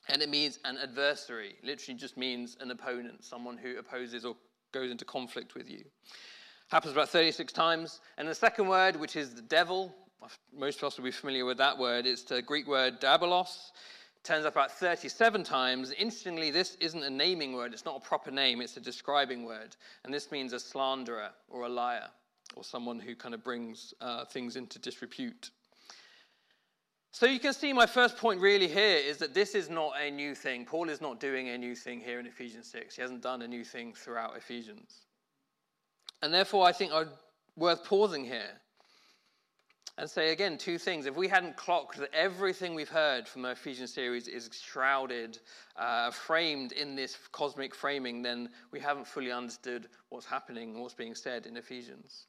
And 0.08 0.22
it 0.22 0.28
means 0.28 0.58
an 0.64 0.76
adversary. 0.82 1.54
Literally 1.62 2.00
just 2.00 2.16
means 2.16 2.56
an 2.58 2.72
opponent, 2.72 3.24
someone 3.24 3.56
who 3.56 3.78
opposes 3.78 4.24
or 4.24 4.34
goes 4.72 4.90
into 4.90 5.04
conflict 5.04 5.54
with 5.54 5.70
you. 5.70 5.84
Happens 6.68 6.94
about 6.94 7.10
36 7.10 7.52
times. 7.52 8.00
And 8.18 8.26
the 8.26 8.34
second 8.34 8.66
word, 8.66 8.96
which 8.96 9.14
is 9.14 9.34
the 9.34 9.42
devil, 9.42 9.94
most 10.56 10.78
of 10.78 10.84
us 10.84 10.96
will 10.96 11.04
be 11.04 11.10
familiar 11.10 11.44
with 11.44 11.58
that 11.58 11.78
word. 11.78 12.06
It's 12.06 12.22
the 12.22 12.42
Greek 12.42 12.66
word 12.66 13.00
diabolos 13.00 13.70
turns 14.22 14.44
up 14.44 14.54
about 14.54 14.70
37 14.72 15.44
times. 15.44 15.92
Interestingly, 15.92 16.50
this 16.50 16.76
isn't 16.80 17.02
a 17.02 17.10
naming 17.10 17.54
word, 17.54 17.72
it's 17.72 17.84
not 17.84 17.96
a 17.96 18.00
proper 18.00 18.30
name, 18.30 18.60
it's 18.60 18.76
a 18.76 18.80
describing 18.80 19.44
word. 19.44 19.76
And 20.04 20.12
this 20.12 20.30
means 20.30 20.52
a 20.52 20.60
slanderer 20.60 21.30
or 21.48 21.62
a 21.62 21.68
liar 21.68 22.08
or 22.54 22.64
someone 22.64 23.00
who 23.00 23.14
kind 23.14 23.34
of 23.34 23.42
brings 23.42 23.94
uh, 24.00 24.24
things 24.24 24.56
into 24.56 24.78
disrepute. 24.78 25.50
So 27.12 27.26
you 27.26 27.40
can 27.40 27.52
see 27.52 27.72
my 27.72 27.86
first 27.86 28.16
point 28.16 28.40
really 28.40 28.68
here 28.68 28.96
is 28.96 29.16
that 29.18 29.34
this 29.34 29.54
is 29.54 29.68
not 29.68 29.94
a 30.00 30.10
new 30.10 30.34
thing. 30.34 30.64
Paul 30.64 30.88
is 30.88 31.00
not 31.00 31.18
doing 31.18 31.48
a 31.48 31.58
new 31.58 31.74
thing 31.74 32.00
here 32.00 32.20
in 32.20 32.26
Ephesians 32.26 32.70
6. 32.70 32.94
He 32.94 33.02
hasn't 33.02 33.22
done 33.22 33.42
a 33.42 33.48
new 33.48 33.64
thing 33.64 33.94
throughout 33.94 34.36
Ephesians. 34.36 35.06
And 36.22 36.32
therefore, 36.32 36.66
I 36.66 36.72
think 36.72 36.92
I'm 36.92 37.08
worth 37.56 37.84
pausing 37.84 38.24
here 38.24 38.50
and 39.98 40.08
say 40.08 40.32
again 40.32 40.56
two 40.56 40.78
things. 40.78 41.06
If 41.06 41.16
we 41.16 41.28
hadn't 41.28 41.56
clocked 41.56 41.98
that 41.98 42.14
everything 42.14 42.74
we've 42.74 42.88
heard 42.88 43.28
from 43.28 43.42
the 43.42 43.50
Ephesians 43.50 43.92
series 43.92 44.28
is 44.28 44.48
shrouded, 44.52 45.38
uh, 45.76 46.10
framed 46.10 46.72
in 46.72 46.94
this 46.94 47.18
cosmic 47.32 47.74
framing, 47.74 48.22
then 48.22 48.48
we 48.70 48.80
haven't 48.80 49.06
fully 49.06 49.32
understood 49.32 49.88
what's 50.08 50.26
happening 50.26 50.70
and 50.70 50.80
what's 50.80 50.94
being 50.94 51.14
said 51.14 51.46
in 51.46 51.56
Ephesians. 51.56 52.26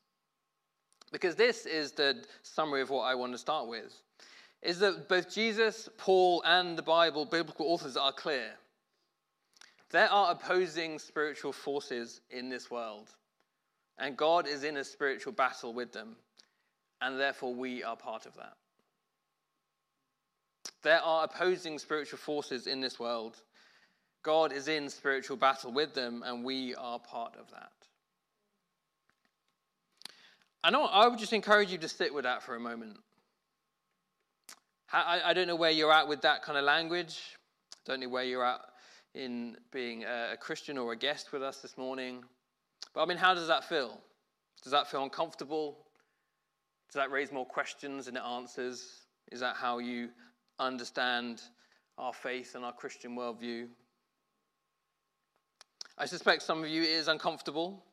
Because 1.11 1.35
this 1.35 1.65
is 1.65 1.91
the 1.91 2.23
summary 2.43 2.81
of 2.81 2.89
what 2.89 3.03
I 3.03 3.15
want 3.15 3.33
to 3.33 3.37
start 3.37 3.67
with 3.67 3.93
is 4.61 4.79
that 4.79 5.09
both 5.09 5.33
Jesus, 5.33 5.89
Paul, 5.97 6.43
and 6.45 6.77
the 6.77 6.83
Bible, 6.83 7.25
biblical 7.25 7.67
authors, 7.67 7.97
are 7.97 8.11
clear. 8.11 8.51
There 9.89 10.09
are 10.09 10.31
opposing 10.31 10.99
spiritual 10.99 11.51
forces 11.51 12.21
in 12.29 12.47
this 12.47 12.69
world, 12.69 13.09
and 13.97 14.15
God 14.15 14.47
is 14.47 14.63
in 14.63 14.77
a 14.77 14.83
spiritual 14.83 15.33
battle 15.33 15.73
with 15.73 15.91
them 15.91 16.15
and 17.01 17.19
therefore 17.19 17.53
we 17.53 17.83
are 17.83 17.95
part 17.95 18.25
of 18.25 18.35
that. 18.35 18.53
There 20.83 21.01
are 21.01 21.25
opposing 21.25 21.77
spiritual 21.79 22.19
forces 22.19 22.67
in 22.67 22.81
this 22.81 22.99
world. 22.99 23.37
God 24.23 24.51
is 24.51 24.67
in 24.67 24.89
spiritual 24.89 25.37
battle 25.37 25.71
with 25.71 25.93
them, 25.93 26.23
and 26.25 26.43
we 26.43 26.75
are 26.75 26.99
part 26.99 27.35
of 27.39 27.49
that. 27.51 27.71
And 30.63 30.75
I 30.75 31.07
would 31.07 31.17
just 31.17 31.33
encourage 31.33 31.71
you 31.71 31.79
to 31.79 31.87
sit 31.87 32.13
with 32.13 32.23
that 32.23 32.43
for 32.43 32.55
a 32.55 32.59
moment. 32.59 32.97
I, 34.93 35.33
don't 35.33 35.47
know 35.47 35.55
where 35.55 35.71
you're 35.71 35.91
at 35.91 36.07
with 36.07 36.21
that 36.21 36.43
kind 36.43 36.57
of 36.57 36.65
language. 36.65 37.37
I 37.73 37.91
don't 37.91 38.01
know 38.01 38.09
where 38.09 38.25
you're 38.25 38.45
at 38.45 38.59
in 39.15 39.55
being 39.71 40.03
a 40.03 40.35
Christian 40.39 40.77
or 40.77 40.91
a 40.91 40.97
guest 40.97 41.31
with 41.31 41.41
us 41.41 41.59
this 41.61 41.77
morning. 41.77 42.23
But 42.93 43.03
I 43.03 43.05
mean, 43.05 43.17
how 43.17 43.33
does 43.33 43.47
that 43.47 43.63
feel? 43.63 44.01
Does 44.63 44.73
that 44.73 44.91
feel 44.91 45.03
uncomfortable? 45.03 45.77
Does 46.91 46.99
that 46.99 47.11
raise 47.11 47.31
more 47.31 47.45
questions 47.45 48.07
than 48.07 48.17
it 48.17 48.23
answers? 48.23 49.05
Is 49.31 49.39
that 49.39 49.55
how 49.55 49.77
you 49.77 50.09
understand 50.59 51.41
our 51.97 52.11
faith 52.11 52.53
and 52.55 52.65
our 52.65 52.73
Christian 52.73 53.15
worldview? 53.15 53.67
I 55.97 56.05
suspect 56.05 56.41
some 56.41 56.63
of 56.63 56.69
you 56.69 56.81
it 56.81 56.89
is 56.89 57.07
uncomfortable. 57.07 57.85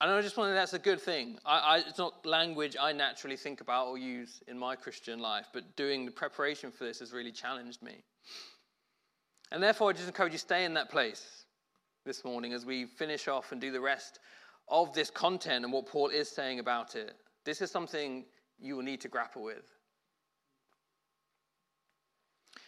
And 0.00 0.10
I 0.10 0.20
just 0.22 0.36
wonder 0.36 0.54
that's 0.54 0.72
a 0.72 0.78
good 0.78 1.00
thing. 1.00 1.38
I, 1.44 1.58
I, 1.58 1.78
it's 1.86 1.98
not 1.98 2.26
language 2.26 2.76
I 2.80 2.92
naturally 2.92 3.36
think 3.36 3.60
about 3.60 3.86
or 3.86 3.98
use 3.98 4.42
in 4.48 4.58
my 4.58 4.74
Christian 4.74 5.20
life, 5.20 5.46
but 5.52 5.76
doing 5.76 6.04
the 6.04 6.10
preparation 6.10 6.72
for 6.72 6.84
this 6.84 6.98
has 6.98 7.12
really 7.12 7.32
challenged 7.32 7.80
me. 7.80 8.02
And 9.52 9.62
therefore, 9.62 9.90
I 9.90 9.92
just 9.92 10.08
encourage 10.08 10.32
you 10.32 10.38
to 10.38 10.44
stay 10.44 10.64
in 10.64 10.74
that 10.74 10.90
place 10.90 11.44
this 12.04 12.24
morning 12.24 12.54
as 12.54 12.66
we 12.66 12.86
finish 12.86 13.28
off 13.28 13.52
and 13.52 13.60
do 13.60 13.70
the 13.70 13.80
rest 13.80 14.18
of 14.68 14.92
this 14.94 15.10
content 15.10 15.64
and 15.64 15.72
what 15.72 15.86
Paul 15.86 16.08
is 16.08 16.28
saying 16.28 16.58
about 16.58 16.96
it. 16.96 17.14
This 17.50 17.62
is 17.62 17.70
something 17.72 18.26
you 18.60 18.76
will 18.76 18.84
need 18.84 19.00
to 19.00 19.08
grapple 19.08 19.42
with. 19.42 19.64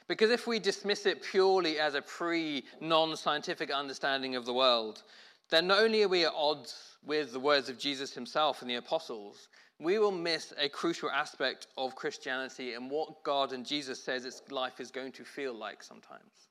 Because 0.08 0.32
if 0.32 0.48
we 0.48 0.58
dismiss 0.58 1.06
it 1.06 1.22
purely 1.22 1.78
as 1.78 1.94
a 1.94 2.02
pre 2.02 2.64
non 2.80 3.16
scientific 3.16 3.70
understanding 3.70 4.34
of 4.34 4.44
the 4.44 4.52
world, 4.52 5.04
then 5.50 5.68
not 5.68 5.78
only 5.78 6.02
are 6.02 6.08
we 6.08 6.24
at 6.24 6.32
odds 6.34 6.96
with 7.06 7.32
the 7.32 7.38
words 7.38 7.68
of 7.68 7.78
Jesus 7.78 8.12
himself 8.12 8.60
and 8.60 8.68
the 8.68 8.74
apostles, 8.74 9.46
we 9.78 10.00
will 10.00 10.10
miss 10.10 10.52
a 10.58 10.68
crucial 10.68 11.12
aspect 11.12 11.68
of 11.78 11.94
Christianity 11.94 12.74
and 12.74 12.90
what 12.90 13.22
God 13.22 13.52
and 13.52 13.64
Jesus 13.64 14.02
says 14.02 14.24
its 14.24 14.42
life 14.50 14.80
is 14.80 14.90
going 14.90 15.12
to 15.12 15.24
feel 15.24 15.54
like 15.54 15.84
sometimes. 15.84 16.48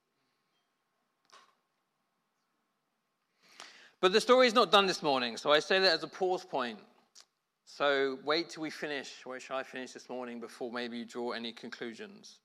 But 3.99 4.13
the 4.13 4.21
story 4.21 4.47
is 4.47 4.53
not 4.53 4.71
done 4.71 4.85
this 4.85 5.03
morning, 5.03 5.35
so 5.35 5.51
I 5.51 5.59
say 5.59 5.79
that 5.79 5.91
as 5.91 6.03
a 6.03 6.07
pause 6.07 6.45
point. 6.45 6.79
So 7.77 8.19
wait 8.25 8.49
till 8.49 8.63
we 8.63 8.69
finish, 8.69 9.23
shall 9.39 9.55
I 9.55 9.63
finish 9.63 9.93
this 9.93 10.09
morning, 10.09 10.41
before 10.41 10.69
maybe 10.73 10.97
you 10.97 11.05
draw 11.05 11.31
any 11.31 11.53
conclusions. 11.53 12.39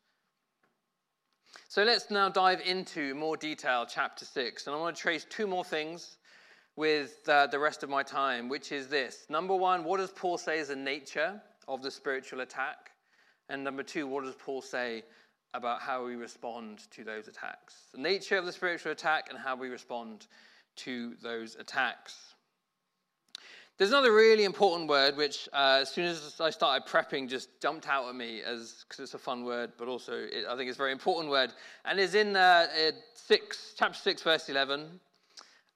So 1.67 1.83
let's 1.83 2.13
now 2.13 2.29
dive 2.29 2.61
into 2.61 3.13
more 3.17 3.37
detail, 3.37 3.87
chapter 3.89 4.25
6. 4.25 4.67
And 4.69 4.77
I 4.77 4.79
want 4.79 4.95
to 4.95 5.03
trace 5.03 5.27
two 5.29 5.49
more 5.49 5.65
things 5.65 6.19
with 6.77 7.29
uh, 7.29 7.49
the 7.49 7.59
rest 7.59 7.83
of 7.83 7.91
my 7.91 8.05
time, 8.05 8.49
which 8.49 8.71
is 8.71 8.87
this. 8.87 9.27
Number 9.29 9.57
one, 9.57 9.83
what 9.83 9.97
does 9.99 10.13
Paul 10.13 10.39
say 10.39 10.61
is 10.61 10.69
the 10.69 10.77
nature 10.77 11.43
of 11.67 11.83
the 11.83 11.91
spiritual 11.91 12.43
attack? 12.43 12.93
And 13.49 13.65
number 13.65 13.83
two, 13.83 14.07
what 14.07 14.23
does 14.23 14.37
Paul 14.37 14.63
say 14.63 15.03
about 15.55 15.81
how 15.81 16.07
we 16.07 16.15
respond 16.15 16.89
to 16.93 17.03
those 17.03 17.27
attacks? 17.27 17.75
The 17.93 18.01
nature 18.01 18.37
of 18.37 18.47
the 18.47 18.53
spiritual 18.53 18.93
attack 18.93 19.27
and 19.29 19.39
how 19.41 19.57
we 19.57 19.71
respond 19.71 20.29
to 20.77 21.15
those 21.21 21.57
attacks. 21.57 22.36
There's 23.79 23.91
another 23.91 24.15
really 24.15 24.45
important 24.45 24.89
word 24.89 25.19
which, 25.19 25.51
uh, 25.53 25.81
as 25.83 25.91
soon 25.91 26.07
as 26.07 26.41
I 26.41 26.49
started 26.49 26.89
prepping, 26.89 27.29
just 27.29 27.61
jumped 27.61 27.87
out 27.87 28.09
at 28.09 28.15
me 28.15 28.41
as 28.41 28.87
because 28.89 29.03
it's 29.03 29.13
a 29.13 29.19
fun 29.19 29.45
word, 29.45 29.73
but 29.77 29.87
also 29.87 30.15
it, 30.15 30.47
I 30.49 30.57
think 30.57 30.71
it's 30.71 30.79
a 30.79 30.81
very 30.81 30.93
important 30.93 31.31
word, 31.31 31.53
and 31.85 32.01
is 32.01 32.15
in 32.15 32.37
uh, 32.37 32.69
six, 33.15 33.75
chapter 33.77 33.99
six, 33.99 34.23
verse 34.23 34.49
eleven. 34.49 34.99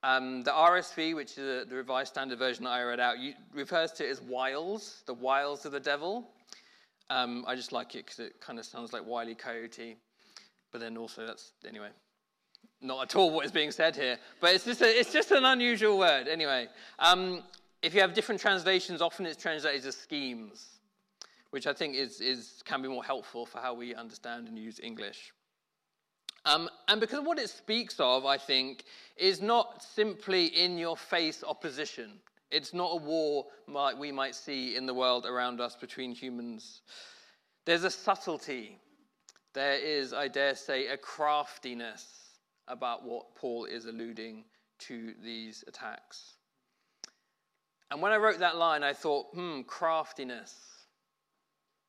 Um, 0.02 0.42
the 0.44 0.50
RSV, 0.50 1.14
which 1.14 1.36
is 1.36 1.68
the 1.68 1.76
Revised 1.76 2.12
Standard 2.12 2.38
Version 2.38 2.64
that 2.64 2.70
I 2.70 2.82
read 2.84 3.00
out, 3.00 3.16
refers 3.52 3.92
to 3.92 4.06
it 4.06 4.10
as 4.10 4.22
wiles, 4.22 5.02
the 5.04 5.12
wiles 5.12 5.66
of 5.66 5.72
the 5.72 5.80
devil. 5.80 6.30
Um, 7.10 7.44
I 7.46 7.54
just 7.54 7.70
like 7.70 7.94
it 7.96 8.06
because 8.06 8.18
it 8.20 8.40
kind 8.40 8.58
of 8.58 8.64
sounds 8.64 8.94
like 8.94 9.04
Wile 9.04 9.28
E. 9.28 9.34
Coyote, 9.34 9.98
but 10.72 10.80
then 10.80 10.96
also 10.96 11.26
that's 11.26 11.52
anyway 11.68 11.90
not 12.82 13.02
at 13.02 13.16
all 13.16 13.30
what 13.30 13.44
is 13.44 13.52
being 13.52 13.70
said 13.70 13.94
here, 13.94 14.18
but 14.40 14.54
it's 14.54 14.64
just, 14.64 14.80
a, 14.80 14.98
it's 14.98 15.12
just 15.12 15.30
an 15.32 15.44
unusual 15.44 15.98
word. 15.98 16.28
Anyway, 16.28 16.66
um, 16.98 17.42
if 17.82 17.94
you 17.94 18.00
have 18.00 18.14
different 18.14 18.40
translations, 18.40 19.00
often 19.00 19.26
it's 19.26 19.40
translated 19.40 19.86
as 19.86 19.96
schemes, 19.96 20.80
which 21.50 21.66
I 21.66 21.72
think 21.72 21.96
is, 21.96 22.20
is, 22.20 22.62
can 22.64 22.82
be 22.82 22.88
more 22.88 23.04
helpful 23.04 23.46
for 23.46 23.58
how 23.58 23.74
we 23.74 23.94
understand 23.94 24.48
and 24.48 24.58
use 24.58 24.80
English. 24.82 25.32
Um, 26.44 26.68
and 26.88 27.00
because 27.00 27.24
what 27.24 27.38
it 27.38 27.50
speaks 27.50 27.96
of, 27.98 28.24
I 28.24 28.38
think, 28.38 28.84
is 29.16 29.40
not 29.42 29.82
simply 29.82 30.46
in 30.46 30.78
your 30.78 30.96
face 30.96 31.44
opposition. 31.46 32.12
It's 32.50 32.74
not 32.74 32.90
a 32.92 32.96
war 32.96 33.46
like 33.68 33.98
we 33.98 34.10
might 34.10 34.34
see 34.34 34.76
in 34.76 34.86
the 34.86 34.94
world 34.94 35.26
around 35.26 35.60
us 35.60 35.76
between 35.76 36.12
humans. 36.12 36.82
There's 37.64 37.84
a 37.84 37.90
subtlety. 37.90 38.78
There 39.52 39.74
is, 39.74 40.12
I 40.12 40.28
dare 40.28 40.54
say, 40.54 40.88
a 40.88 40.96
craftiness 40.96 42.06
about 42.68 43.04
what 43.04 43.34
Paul 43.34 43.66
is 43.66 43.84
alluding 43.86 44.44
to 44.80 45.12
these 45.22 45.62
attacks. 45.66 46.36
And 47.90 48.00
when 48.00 48.12
I 48.12 48.16
wrote 48.16 48.38
that 48.38 48.56
line, 48.56 48.82
I 48.82 48.92
thought, 48.92 49.26
hmm, 49.34 49.62
craftiness. 49.62 50.54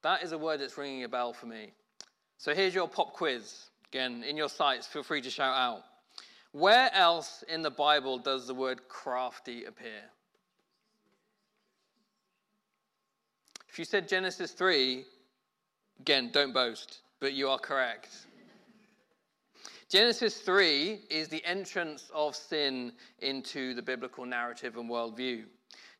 That 0.01 0.24
is 0.24 0.31
a 0.31 0.38
word 0.38 0.60
that's 0.60 0.77
ringing 0.77 1.03
a 1.03 1.10
bell 1.10 1.31
for 1.31 1.46
me. 1.46 1.74
So 2.38 2.55
here's 2.55 2.74
your 2.74 2.88
pop 2.88 3.13
quiz. 3.13 3.70
Again, 3.89 4.24
in 4.24 4.36
your 4.36 4.50
sites, 4.50 4.88
feel 4.88 5.03
free 5.03 5.22
to 5.22 5.29
shout 5.29 5.55
out. 5.55 5.84
Where 6.53 6.93
else 6.93 7.43
in 7.48 7.62
the 7.62 7.70
Bible 7.70 8.17
does 8.17 8.48
the 8.48 8.53
word 8.53 8.88
crafty 8.89 9.65
appear? 9.65 10.01
If 13.70 13.79
you 13.79 13.86
said 13.86 14.08
Genesis 14.08 14.51
3, 14.51 15.05
again, 16.01 16.29
don't 16.34 16.53
boast, 16.53 17.01
but 17.20 17.34
you 17.34 17.48
are 17.48 17.60
correct. 17.60 18.25
Genesis 19.88 20.39
3 20.39 21.01
is 21.10 21.27
the 21.27 21.43
entrance 21.46 22.10
of 22.13 22.36
sin 22.36 22.91
into 23.20 23.74
the 23.74 23.81
biblical 23.81 24.25
narrative 24.25 24.77
and 24.77 24.89
worldview. 24.89 25.43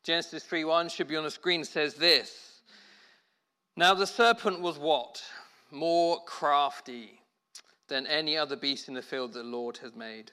Genesis 0.03 0.43
3:1 0.43 0.89
should 0.89 1.08
be 1.08 1.15
on 1.15 1.24
the 1.24 1.31
screen 1.31 1.63
says 1.63 1.96
this. 1.96 2.62
Now 3.75 3.93
the 3.93 4.08
serpent 4.08 4.62
was 4.62 4.77
what? 4.77 5.24
More 5.70 6.24
crafty 6.25 7.22
than 7.88 8.08
any 8.08 8.38
other 8.38 8.55
beast 8.55 8.88
in 8.88 8.93
the 8.93 9.01
field 9.01 9.34
that 9.34 9.39
the 9.39 9.46
Lord 9.46 9.77
has 9.77 9.93
made. 9.93 10.31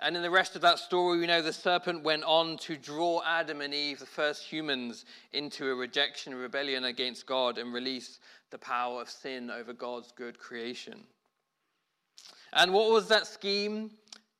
And 0.00 0.16
in 0.16 0.22
the 0.22 0.30
rest 0.30 0.56
of 0.56 0.62
that 0.62 0.80
story, 0.80 1.20
we 1.20 1.26
know 1.26 1.42
the 1.42 1.52
serpent 1.52 2.02
went 2.02 2.24
on 2.24 2.56
to 2.58 2.76
draw 2.76 3.22
Adam 3.24 3.60
and 3.60 3.72
Eve, 3.72 4.00
the 4.00 4.06
first 4.06 4.42
humans, 4.42 5.04
into 5.32 5.70
a 5.70 5.74
rejection, 5.74 6.32
a 6.32 6.36
rebellion 6.36 6.84
against 6.84 7.26
God, 7.26 7.56
and 7.56 7.72
release 7.72 8.18
the 8.50 8.58
power 8.58 9.00
of 9.00 9.08
sin 9.08 9.48
over 9.50 9.72
God's 9.72 10.10
good 10.10 10.40
creation. 10.40 11.06
And 12.52 12.72
what 12.72 12.90
was 12.90 13.08
that 13.08 13.28
scheme 13.28 13.92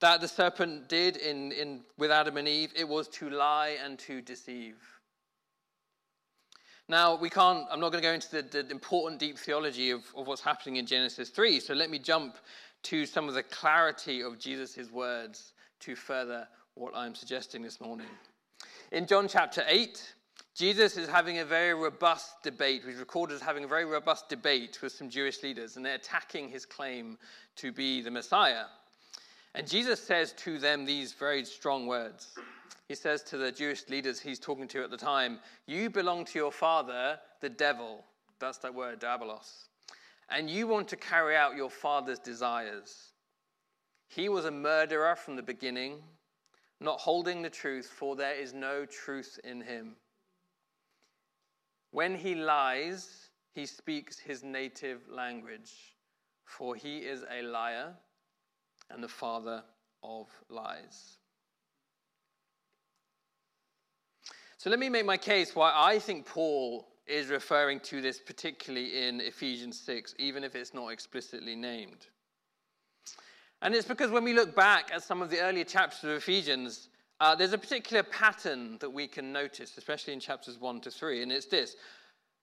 that 0.03 0.21
the 0.21 0.29
serpent 0.29 0.88
did 0.88 1.17
in, 1.17 1.53
in, 1.53 1.81
with 1.97 2.11
Adam 2.11 2.37
and 2.37 2.47
Eve? 2.47 2.73
It 2.77 2.87
was 2.87 3.09
to 3.09 3.31
lie 3.31 3.77
and 3.83 3.99
to 4.01 4.21
deceive. 4.21 4.77
Now, 6.88 7.15
we 7.17 7.31
can't, 7.31 7.67
I'm 7.71 7.81
not 7.81 7.93
going 7.93 8.03
to 8.03 8.09
go 8.09 8.12
into 8.12 8.31
the, 8.31 8.62
the 8.62 8.71
important 8.71 9.21
deep 9.21 9.38
theology 9.38 9.91
of, 9.91 10.03
of 10.17 10.27
what's 10.27 10.43
happening 10.43 10.77
in 10.77 10.87
Genesis 10.87 11.31
3, 11.31 11.61
so 11.61 11.73
let 11.73 11.88
me 11.88 12.01
jump 12.01 12.37
to 12.85 13.07
some 13.07 13.29
of 13.29 13.35
the 13.35 13.45
clarity 13.45 14.23
of 14.23 14.38
Jesus' 14.38 14.91
words 14.91 15.53
to 15.81 15.95
further 15.95 16.49
what 16.75 16.93
I'm 16.97 17.15
suggesting 17.15 17.62
this 17.62 17.81
morning. 17.81 18.09
In 18.91 19.07
John 19.07 19.29
chapter 19.29 19.62
8, 19.69 20.15
Jesus 20.57 20.97
is 20.97 21.09
having 21.09 21.38
a 21.38 21.45
very 21.45 21.75
robust 21.75 22.43
debate. 22.43 22.83
He's 22.85 22.97
recorded 22.97 23.35
as 23.35 23.41
having 23.41 23.62
a 23.62 23.69
very 23.69 23.85
robust 23.85 24.29
debate 24.29 24.81
with 24.83 24.93
some 24.93 25.09
Jewish 25.09 25.45
leaders, 25.45 25.77
and 25.77 25.87
they're 25.87 25.95
attacking 25.95 26.49
his 26.49 26.67
claim 26.67 27.19
to 27.57 27.71
be 27.71 28.03
the 28.03 28.11
Messiah. 28.11 28.65
And 29.55 29.69
Jesus 29.69 30.01
says 30.01 30.33
to 30.38 30.59
them 30.59 30.85
these 30.85 31.12
very 31.12 31.45
strong 31.45 31.87
words. 31.87 32.35
He 32.88 32.95
says 32.95 33.23
to 33.25 33.37
the 33.37 33.53
Jewish 33.53 33.88
leaders 33.88 34.19
he's 34.19 34.38
talking 34.38 34.69
to 34.69 34.83
at 34.83 34.91
the 34.91 34.97
time, 34.97 35.41
You 35.67 35.91
belong 35.91 36.25
to 36.27 36.38
your 36.38 36.53
father, 36.53 37.19
the 37.41 37.51
devil. 37.51 38.05
That's 38.38 38.59
that 38.59 38.75
word, 38.75 39.01
diabolos. 39.01 39.69
And 40.29 40.49
you 40.49 40.67
want 40.67 40.88
to 40.88 40.97
carry 40.97 41.37
out 41.37 41.57
your 41.57 41.71
father's 41.71 42.19
desires. 42.19 43.12
He 44.09 44.29
was 44.29 44.47
a 44.47 44.51
murderer 44.51 45.17
from 45.17 45.37
the 45.37 45.43
beginning, 45.43 45.97
not 46.81 47.01
holding 47.01 47.43
the 47.43 47.51
truth, 47.51 47.87
for 47.87 48.17
there 48.17 48.35
is 48.35 48.55
no 48.55 48.87
truth 48.87 49.38
in 49.45 49.61
him. 49.61 49.97
When 51.91 52.15
he 52.15 52.35
lies, 52.35 53.29
he 53.55 53.67
speaks 53.67 54.19
his 54.19 54.43
native 54.43 55.03
language, 55.11 55.95
for 56.45 56.75
he 56.75 56.99
is 56.99 57.23
a 57.31 57.43
liar 57.43 57.95
and 58.92 59.02
the 59.02 59.09
father 59.09 59.62
of 60.02 60.28
lies. 60.48 61.18
So 64.59 64.70
let 64.70 64.78
me 64.78 64.88
make 64.88 65.07
my 65.07 65.16
case 65.16 65.57
why 65.57 65.72
I 65.74 65.98
think 65.98 66.26
Paul 66.26 66.87
is 67.07 67.28
referring 67.28 67.81
to 67.81 68.00
this 68.00 68.20
particularly 68.20 69.09
in 69.09 69.20
Ephesians 69.20 69.81
6, 69.81 70.14
even 70.18 70.44
if 70.44 70.55
it's 70.55 70.72
not 70.72 70.88
explicitly 70.88 71.57
named. 71.57 72.07
And 73.61 73.74
it's 73.74 73.88
because 73.88 74.11
when 74.11 74.24
we 74.24 74.35
look 74.35 74.55
back 74.55 74.90
at 74.92 75.02
some 75.02 75.22
of 75.22 75.31
the 75.31 75.40
earlier 75.40 75.64
chapters 75.64 76.05
of 76.05 76.11
Ephesians, 76.11 76.88
uh, 77.20 77.35
there's 77.35 77.52
a 77.52 77.59
particular 77.59 78.02
pattern 78.02 78.78
that 78.81 78.90
we 78.90 79.07
can 79.07 79.33
notice, 79.33 79.76
especially 79.78 80.12
in 80.12 80.20
chapters 80.20 80.59
1 80.59 80.81
to 80.83 80.90
3, 80.90 81.22
and 81.22 81.33
it's 81.33 81.46
this. 81.46 81.76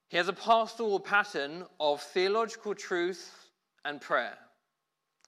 He 0.08 0.16
has 0.16 0.28
a 0.28 0.32
pastoral 0.32 0.98
pattern 0.98 1.64
of 1.78 2.02
theological 2.02 2.74
truth 2.74 3.48
and 3.84 4.00
prayer. 4.00 4.36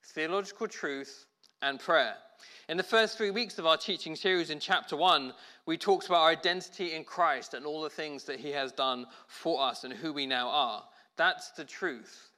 Theological 0.05 0.69
truth 0.69 1.27
and 1.63 1.79
prayer. 1.79 2.15
In 2.69 2.77
the 2.77 2.83
first 2.83 3.17
three 3.17 3.31
weeks 3.31 3.59
of 3.59 3.67
our 3.67 3.77
teaching 3.77 4.17
series 4.17 4.51
in 4.51 4.59
chapter 4.59 4.97
1, 4.97 5.33
we 5.65 5.77
talked 5.77 6.07
about 6.07 6.23
our 6.23 6.31
identity 6.31 6.95
in 6.95 7.05
Christ 7.05 7.55
and 7.55 7.65
all 7.65 7.83
the 7.83 7.91
things 7.91 8.25
that 8.25 8.41
he 8.41 8.51
has 8.51 8.73
done 8.73 9.07
for 9.29 9.63
us 9.63 9.85
and 9.85 9.93
who 9.93 10.13
we 10.13 10.27
now 10.27 10.49
are. 10.49 10.83
That's 11.17 11.51
the 11.53 11.65
truth. 11.65 12.31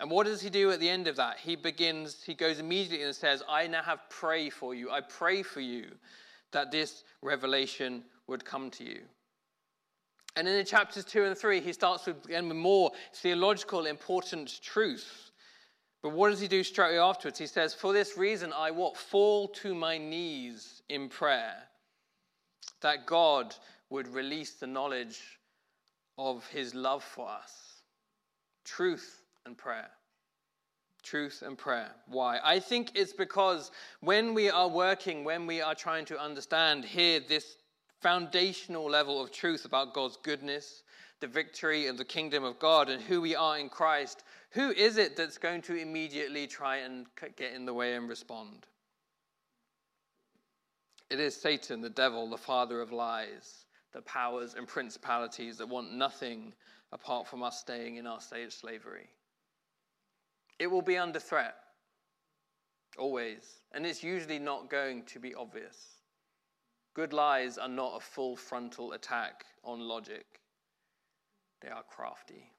And 0.00 0.10
what 0.10 0.26
does 0.26 0.40
he 0.40 0.48
do 0.48 0.70
at 0.70 0.80
the 0.80 0.88
end 0.88 1.08
of 1.08 1.16
that? 1.16 1.38
He 1.38 1.56
begins, 1.56 2.22
he 2.22 2.34
goes 2.34 2.58
immediately 2.58 3.04
and 3.04 3.14
says, 3.14 3.42
I 3.48 3.66
now 3.66 3.82
have 3.82 4.08
pray 4.08 4.48
for 4.48 4.74
you. 4.74 4.90
I 4.90 5.00
pray 5.00 5.42
for 5.42 5.60
you 5.60 5.86
that 6.52 6.70
this 6.70 7.04
revelation 7.20 8.04
would 8.28 8.44
come 8.44 8.70
to 8.72 8.84
you. 8.84 9.00
And 10.36 10.46
in 10.46 10.64
chapters 10.64 11.04
2 11.04 11.24
and 11.24 11.36
3, 11.36 11.60
he 11.60 11.72
starts 11.72 12.06
with, 12.06 12.24
again, 12.24 12.48
with 12.48 12.56
more 12.56 12.92
theological, 13.12 13.86
important 13.86 14.60
truth. 14.62 15.27
But 16.02 16.12
what 16.12 16.30
does 16.30 16.40
he 16.40 16.48
do 16.48 16.62
straight 16.62 16.96
afterwards? 16.96 17.38
He 17.38 17.46
says, 17.46 17.74
For 17.74 17.92
this 17.92 18.16
reason, 18.16 18.52
I 18.52 18.70
what? 18.70 18.96
Fall 18.96 19.48
to 19.48 19.74
my 19.74 19.98
knees 19.98 20.82
in 20.88 21.08
prayer, 21.08 21.56
that 22.80 23.06
God 23.06 23.54
would 23.90 24.08
release 24.08 24.54
the 24.54 24.66
knowledge 24.66 25.20
of 26.16 26.46
his 26.48 26.74
love 26.74 27.02
for 27.02 27.28
us. 27.28 27.82
Truth 28.64 29.22
and 29.46 29.56
prayer 29.56 29.90
truth 31.08 31.42
and 31.44 31.56
prayer. 31.56 31.90
Why? 32.06 32.38
I 32.44 32.58
think 32.60 32.90
it's 32.94 33.12
because 33.12 33.70
when 34.00 34.34
we 34.34 34.50
are 34.50 34.68
working, 34.68 35.24
when 35.24 35.46
we 35.46 35.60
are 35.60 35.74
trying 35.74 36.04
to 36.06 36.20
understand 36.20 36.84
here 36.84 37.20
this 37.26 37.56
foundational 38.00 38.88
level 38.88 39.22
of 39.22 39.32
truth 39.32 39.64
about 39.64 39.94
God's 39.94 40.18
goodness, 40.22 40.82
the 41.20 41.26
victory 41.26 41.86
of 41.86 41.98
the 41.98 42.04
kingdom 42.04 42.44
of 42.44 42.58
God, 42.58 42.88
and 42.88 43.02
who 43.02 43.20
we 43.20 43.34
are 43.34 43.58
in 43.58 43.68
Christ, 43.68 44.24
who 44.50 44.70
is 44.70 44.96
it 44.96 45.16
that's 45.16 45.38
going 45.38 45.62
to 45.62 45.74
immediately 45.74 46.46
try 46.46 46.78
and 46.78 47.06
get 47.36 47.52
in 47.52 47.66
the 47.66 47.74
way 47.74 47.94
and 47.94 48.08
respond? 48.08 48.66
It 51.10 51.20
is 51.20 51.34
Satan, 51.34 51.80
the 51.80 51.90
devil, 51.90 52.28
the 52.28 52.36
father 52.36 52.80
of 52.80 52.92
lies, 52.92 53.64
the 53.92 54.02
powers 54.02 54.54
and 54.54 54.68
principalities 54.68 55.56
that 55.58 55.68
want 55.68 55.92
nothing 55.92 56.52
apart 56.92 57.26
from 57.26 57.42
us 57.42 57.60
staying 57.60 57.96
in 57.96 58.06
our 58.06 58.20
state 58.20 58.44
of 58.44 58.52
slavery. 58.52 59.08
It 60.58 60.66
will 60.66 60.82
be 60.82 60.98
under 60.98 61.18
threat, 61.18 61.54
always. 62.98 63.60
And 63.72 63.86
it's 63.86 64.02
usually 64.02 64.38
not 64.38 64.70
going 64.70 65.04
to 65.04 65.18
be 65.18 65.34
obvious. 65.34 66.02
Good 66.94 67.12
lies 67.12 67.58
are 67.58 67.68
not 67.68 67.96
a 67.96 68.00
full 68.00 68.36
frontal 68.36 68.92
attack 68.92 69.44
on 69.62 69.80
logic. 69.80 70.26
They 71.60 71.68
are 71.68 71.82
crafty. 71.82 72.52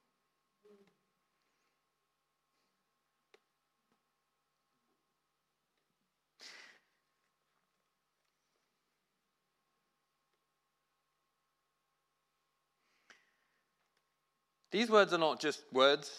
These 14.70 14.88
words 14.88 15.12
are 15.12 15.18
not 15.18 15.40
just 15.40 15.62
words, 15.72 16.10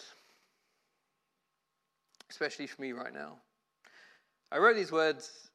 especially 2.30 2.68
for 2.68 2.82
me 2.82 2.92
right 2.92 3.14
now. 3.14 3.38
I 4.52 4.58
wrote 4.58 4.76
these 4.76 4.92
words 4.92 5.50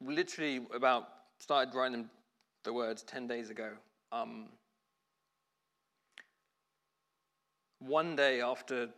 literally 0.00 0.60
about, 0.72 1.08
started 1.38 1.74
writing 1.74 2.08
the 2.62 2.72
words 2.72 3.02
10 3.02 3.26
days 3.26 3.50
ago. 3.50 3.70
Um, 4.12 4.50
one 7.86 8.16
day 8.16 8.40
after 8.40 8.88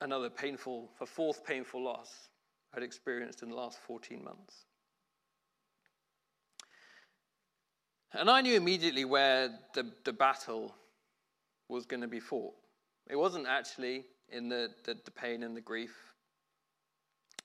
another 0.00 0.28
painful, 0.28 0.90
a 1.00 1.06
fourth 1.06 1.44
painful 1.44 1.82
loss 1.82 2.28
I'd 2.74 2.82
experienced 2.82 3.42
in 3.42 3.48
the 3.48 3.56
last 3.56 3.78
14 3.86 4.22
months. 4.22 4.66
And 8.12 8.30
I 8.30 8.40
knew 8.40 8.54
immediately 8.54 9.04
where 9.04 9.50
the, 9.74 9.90
the 10.04 10.12
battle 10.12 10.74
was 11.68 11.86
going 11.86 12.02
to 12.02 12.08
be 12.08 12.20
fought. 12.20 12.54
It 13.08 13.16
wasn't 13.16 13.46
actually 13.46 14.04
in 14.30 14.48
the, 14.48 14.70
the, 14.84 14.96
the 15.04 15.10
pain 15.10 15.42
and 15.42 15.56
the 15.56 15.60
grief, 15.60 15.94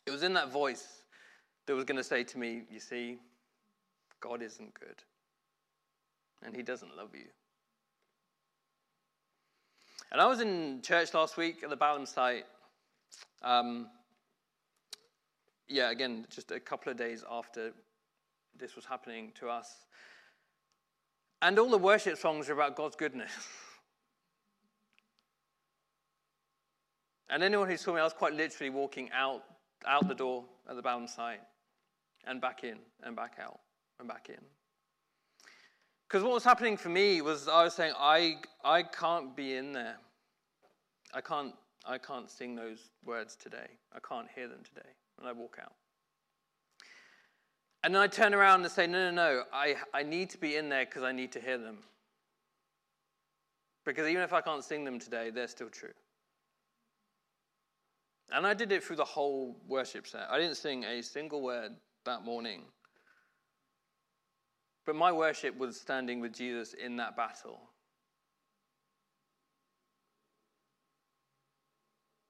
it 0.06 0.12
was 0.12 0.24
in 0.24 0.34
that 0.34 0.52
voice 0.52 1.04
that 1.68 1.76
was 1.76 1.86
going 1.86 1.98
to 1.98 2.04
say 2.04 2.24
to 2.24 2.38
me, 2.38 2.64
You 2.72 2.80
see, 2.80 3.18
God 4.20 4.42
isn't 4.42 4.74
good, 4.74 5.04
and 6.44 6.56
He 6.56 6.64
doesn't 6.64 6.96
love 6.98 7.10
you. 7.14 7.28
And 10.12 10.20
I 10.20 10.28
was 10.28 10.42
in 10.42 10.82
church 10.82 11.14
last 11.14 11.38
week 11.38 11.64
at 11.64 11.70
the 11.70 11.78
Balham 11.78 12.06
site. 12.06 12.46
Um, 13.42 13.88
yeah, 15.70 15.90
again, 15.90 16.26
just 16.30 16.52
a 16.52 16.60
couple 16.60 16.92
of 16.92 16.98
days 16.98 17.24
after 17.32 17.72
this 18.60 18.76
was 18.76 18.84
happening 18.84 19.32
to 19.40 19.48
us. 19.48 19.86
And 21.42 21.58
all 21.58 21.70
the 21.70 21.78
worship 21.78 22.18
songs 22.18 22.50
are 22.50 22.54
about 22.54 22.76
God's 22.76 22.98
goodness. 22.98 23.32
and 27.30 27.42
anyone 27.42 27.70
who 27.70 27.78
saw 27.78 27.94
me, 27.94 28.02
I 28.02 28.04
was 28.04 28.14
quite 28.14 28.34
literally 28.34 28.70
walking 28.70 29.10
out, 29.14 29.44
out 29.88 30.08
the 30.10 30.16
door 30.16 30.44
at 30.70 30.76
the 30.76 30.82
Balham 30.82 31.08
site 31.08 31.40
and 32.26 32.42
back 32.42 32.66
in 32.66 32.78
and 33.04 33.16
back 33.16 33.38
out 33.42 33.60
and 33.98 34.10
back 34.10 34.28
in. 34.30 34.44
Because 36.12 36.26
what 36.26 36.34
was 36.34 36.44
happening 36.44 36.76
for 36.76 36.90
me 36.90 37.22
was 37.22 37.48
I 37.48 37.64
was 37.64 37.74
saying, 37.74 37.94
I, 37.98 38.36
I 38.66 38.84
can't 38.84 39.34
be 39.34 39.56
in 39.56 39.72
there. 39.72 39.96
I 41.14 41.22
can't, 41.22 41.54
I 41.86 42.00
can't 42.00 42.30
sing 42.30 42.54
those 42.54 42.90
words 43.06 43.38
today. 43.38 43.78
I 43.96 44.00
can't 44.06 44.28
hear 44.36 44.50
them 44.50 44.60
today. 44.62 44.90
And 45.18 45.26
I 45.26 45.32
walk 45.32 45.58
out. 45.62 45.72
And 47.86 47.96
then 47.96 48.02
I 48.02 48.08
turn 48.08 48.34
around 48.34 48.64
and 48.64 48.70
say, 48.70 48.88
no, 48.88 49.10
no, 49.10 49.12
no, 49.12 49.44
I, 49.54 49.76
I 49.94 50.04
need 50.04 50.30
to 50.32 50.38
be 50.38 50.58
in 50.58 50.68
there 50.68 50.84
because 50.84 51.04
I 51.04 51.14
need 51.14 51.32
to 51.32 51.40
hear 51.40 51.58
them. 51.58 51.78
Because 53.86 54.10
even 54.10 54.22
if 54.22 54.34
I 54.34 54.42
can't 54.42 54.66
sing 54.66 54.84
them 54.84 55.00
today, 55.00 55.30
they're 55.30 55.48
still 55.48 55.70
true. 55.70 55.94
And 58.34 58.46
I 58.46 58.54
did 58.54 58.74
it 58.74 58.84
through 58.84 58.98
the 58.98 59.06
whole 59.06 59.56
worship 59.66 60.06
set. 60.06 60.28
I 60.30 60.38
didn't 60.40 60.58
sing 60.58 60.84
a 60.84 61.02
single 61.02 61.42
word 61.42 61.72
that 62.04 62.26
morning. 62.26 62.64
But 64.86 64.96
my 64.96 65.12
worship 65.12 65.58
was 65.58 65.80
standing 65.80 66.20
with 66.20 66.34
Jesus 66.34 66.74
in 66.74 66.98
that 66.98 67.16
battle. 67.16 67.60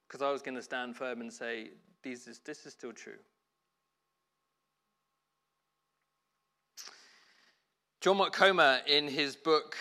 Because 0.08 0.22
I 0.22 0.32
was 0.32 0.42
going 0.42 0.56
to 0.56 0.62
stand 0.62 0.98
firm 0.98 1.22
and 1.22 1.32
say, 1.32 1.70
this 2.04 2.28
is, 2.28 2.40
this 2.40 2.66
is 2.66 2.74
still 2.74 2.92
true. 2.92 3.20
John 8.02 8.20
Comer, 8.32 8.80
in 8.88 9.08
his 9.08 9.36
book, 9.36 9.78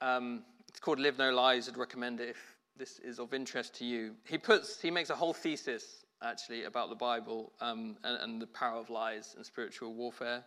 um, 0.00 0.42
it's 0.68 0.80
called 0.80 0.98
Live 0.98 1.18
No 1.18 1.30
Lies, 1.30 1.68
I'd 1.68 1.76
recommend 1.76 2.18
it 2.18 2.30
if 2.30 2.56
this 2.76 2.98
is 2.98 3.20
of 3.20 3.34
interest 3.34 3.74
to 3.74 3.84
you. 3.84 4.14
He 4.26 4.38
puts, 4.38 4.80
he 4.80 4.90
makes 4.90 5.10
a 5.10 5.14
whole 5.14 5.34
thesis 5.34 5.97
actually 6.22 6.64
about 6.64 6.88
the 6.88 6.96
Bible 6.96 7.52
um, 7.60 7.96
and, 8.04 8.20
and, 8.20 8.42
the 8.42 8.46
power 8.46 8.78
of 8.78 8.90
lies 8.90 9.34
and 9.36 9.46
spiritual 9.46 9.94
warfare 9.94 10.44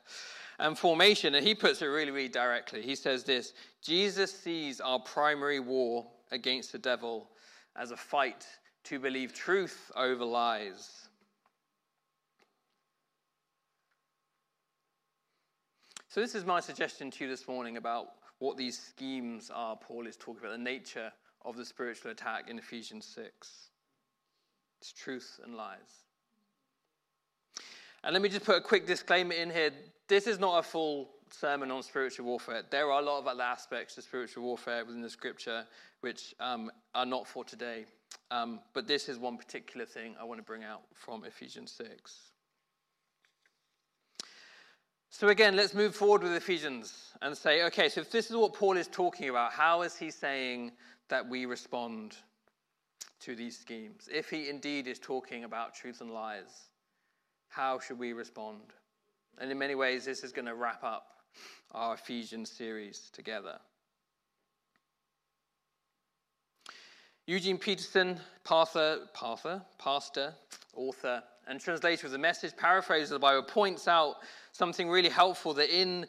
and 0.59 0.77
formation. 0.77 1.35
And 1.35 1.45
he 1.45 1.55
puts 1.55 1.81
it 1.81 1.85
really, 1.85 2.11
really 2.11 2.29
directly. 2.29 2.81
He 2.81 2.95
says 2.95 3.23
this 3.23 3.53
Jesus 3.81 4.31
sees 4.33 4.81
our 4.81 4.99
primary 4.99 5.59
war 5.59 6.07
against 6.31 6.71
the 6.71 6.77
devil 6.77 7.29
as 7.75 7.91
a 7.91 7.97
fight 7.97 8.45
to 8.85 8.99
believe 8.99 9.33
truth 9.33 9.91
over 9.95 10.25
lies. 10.25 11.07
So, 16.09 16.19
this 16.19 16.35
is 16.35 16.43
my 16.43 16.59
suggestion 16.59 17.09
to 17.11 17.23
you 17.23 17.29
this 17.29 17.47
morning 17.47 17.77
about 17.77 18.07
what 18.39 18.57
these 18.57 18.77
schemes 18.77 19.49
are 19.53 19.77
Paul 19.77 20.07
is 20.07 20.17
talking 20.17 20.41
about, 20.41 20.51
the 20.51 20.57
nature 20.57 21.11
of 21.45 21.55
the 21.55 21.63
spiritual 21.63 22.11
attack 22.11 22.49
in 22.49 22.57
Ephesians 22.57 23.05
6. 23.05 23.70
It's 24.81 24.91
truth 24.91 25.39
and 25.43 25.53
lies. 25.53 26.05
And 28.03 28.13
let 28.13 28.23
me 28.23 28.29
just 28.29 28.45
put 28.45 28.57
a 28.57 28.61
quick 28.61 28.87
disclaimer 28.87 29.33
in 29.33 29.51
here. 29.51 29.69
This 30.07 30.25
is 30.25 30.39
not 30.39 30.57
a 30.57 30.63
full 30.63 31.11
sermon 31.29 31.69
on 31.69 31.83
spiritual 31.83 32.25
warfare. 32.25 32.63
There 32.67 32.91
are 32.91 32.99
a 32.99 33.05
lot 33.05 33.19
of 33.19 33.27
other 33.27 33.43
aspects 33.43 33.93
to 33.95 34.01
spiritual 34.01 34.43
warfare 34.43 34.83
within 34.83 35.03
the 35.03 35.09
scripture 35.09 35.65
which 36.01 36.33
um, 36.39 36.71
are 36.95 37.05
not 37.05 37.27
for 37.27 37.43
today. 37.43 37.85
Um, 38.31 38.59
but 38.73 38.87
this 38.87 39.07
is 39.07 39.19
one 39.19 39.37
particular 39.37 39.85
thing 39.85 40.15
I 40.19 40.23
want 40.23 40.39
to 40.39 40.43
bring 40.43 40.63
out 40.63 40.81
from 40.95 41.25
Ephesians 41.25 41.71
6. 41.71 42.31
So, 45.11 45.27
again, 45.27 45.55
let's 45.55 45.75
move 45.75 45.93
forward 45.93 46.23
with 46.23 46.33
Ephesians 46.33 47.13
and 47.21 47.37
say, 47.37 47.63
okay, 47.65 47.87
so 47.87 48.01
if 48.01 48.09
this 48.09 48.31
is 48.31 48.35
what 48.35 48.53
Paul 48.53 48.77
is 48.77 48.87
talking 48.87 49.29
about, 49.29 49.51
how 49.51 49.83
is 49.83 49.95
he 49.95 50.09
saying 50.09 50.71
that 51.09 51.27
we 51.27 51.45
respond 51.45 52.15
to 53.21 53.35
these 53.35 53.57
schemes? 53.57 54.09
If 54.11 54.29
he 54.29 54.49
indeed 54.49 54.87
is 54.87 54.99
talking 54.99 55.43
about 55.43 55.75
truth 55.75 56.01
and 56.01 56.11
lies, 56.11 56.69
how 57.49 57.79
should 57.79 57.99
we 57.99 58.13
respond? 58.13 58.61
And 59.39 59.51
in 59.51 59.57
many 59.57 59.75
ways, 59.75 60.05
this 60.05 60.23
is 60.23 60.31
going 60.31 60.45
to 60.45 60.55
wrap 60.55 60.83
up 60.83 61.07
our 61.71 61.95
Ephesians 61.95 62.49
series 62.49 63.09
together. 63.13 63.57
Eugene 67.27 67.57
Peterson, 67.57 68.19
pastor, 68.43 69.07
pastor, 69.13 69.61
pastor, 69.77 70.33
author, 70.75 71.23
and 71.47 71.59
translator 71.59 72.07
of 72.07 72.11
the 72.11 72.17
message, 72.17 72.55
paraphrase 72.57 73.11
of 73.11 73.15
the 73.15 73.19
Bible, 73.19 73.43
points 73.43 73.87
out 73.87 74.15
something 74.51 74.89
really 74.89 75.09
helpful 75.09 75.53
that 75.53 75.69
in, 75.69 76.05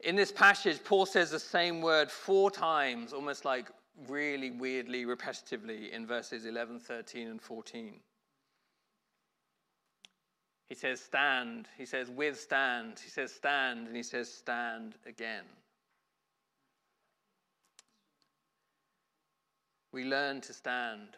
in 0.00 0.16
this 0.16 0.32
passage, 0.32 0.82
Paul 0.84 1.04
says 1.04 1.30
the 1.30 1.38
same 1.38 1.80
word 1.80 2.10
four 2.10 2.50
times, 2.50 3.12
almost 3.12 3.44
like 3.44 3.70
really 4.08 4.50
weirdly 4.50 5.04
repetitively 5.04 5.90
in 5.90 6.06
verses 6.06 6.44
11, 6.44 6.80
13, 6.80 7.28
and 7.28 7.40
14. 7.40 7.94
He 10.68 10.74
says, 10.74 11.00
stand. 11.00 11.68
He 11.78 11.86
says, 11.86 12.10
withstand. 12.10 13.00
He 13.02 13.10
says, 13.10 13.32
stand. 13.32 13.86
And 13.86 13.96
he 13.96 14.02
says, 14.02 14.32
stand 14.32 14.96
again. 15.06 15.44
We 19.92 20.04
learn 20.04 20.40
to 20.42 20.52
stand 20.52 21.16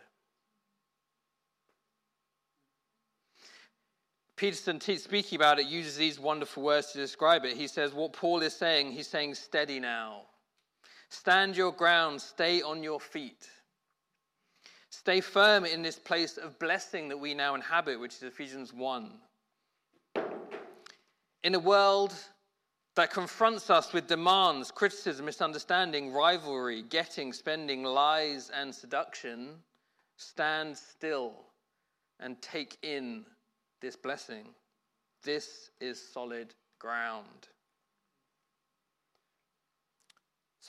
Peterson, 4.39 4.81
speaking 4.81 5.35
about 5.35 5.59
it, 5.59 5.67
uses 5.67 5.97
these 5.97 6.21
wonderful 6.21 6.63
words 6.63 6.93
to 6.93 6.99
describe 6.99 7.45
it. 7.45 7.57
He 7.57 7.67
says, 7.67 7.93
What 7.93 8.13
Paul 8.13 8.41
is 8.43 8.55
saying, 8.55 8.93
he's 8.93 9.09
saying, 9.09 9.35
steady 9.35 9.81
now. 9.81 10.23
Stand 11.11 11.57
your 11.57 11.73
ground, 11.73 12.21
stay 12.21 12.63
on 12.63 12.83
your 12.83 13.01
feet. 13.01 13.49
Stay 14.91 15.21
firm 15.21 15.65
in 15.65 15.83
this 15.83 15.99
place 15.99 16.37
of 16.37 16.59
blessing 16.59 17.09
that 17.09 17.17
we 17.19 17.35
now 17.35 17.55
inhabit, 17.55 17.99
which 17.99 18.15
is 18.15 18.23
Ephesians 18.23 18.73
1. 18.73 19.11
In 21.45 21.55
a 21.55 21.59
world 21.59 22.15
that 22.97 23.13
confronts 23.13 23.71
us 23.71 23.93
with 23.93 24.09
demands, 24.09 24.71
criticism, 24.71 25.27
misunderstanding, 25.27 26.13
rivalry, 26.13 26.83
getting, 26.83 27.33
spending, 27.33 27.85
lies, 27.85 28.51
and 28.51 28.75
seduction, 28.75 29.51
stand 30.17 30.77
still 30.77 31.45
and 32.21 32.41
take 32.43 32.77
in 32.83 33.25
this 33.81 33.95
blessing. 33.95 34.49
This 35.23 35.71
is 35.81 36.03
solid 36.13 36.55
ground. 36.81 37.49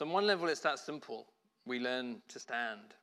So, 0.00 0.06
on 0.06 0.12
one 0.12 0.26
level, 0.26 0.48
it's 0.48 0.62
that 0.62 0.78
simple. 0.78 1.26
We 1.66 1.78
learn 1.78 2.22
to 2.28 2.38
stand. 2.38 2.94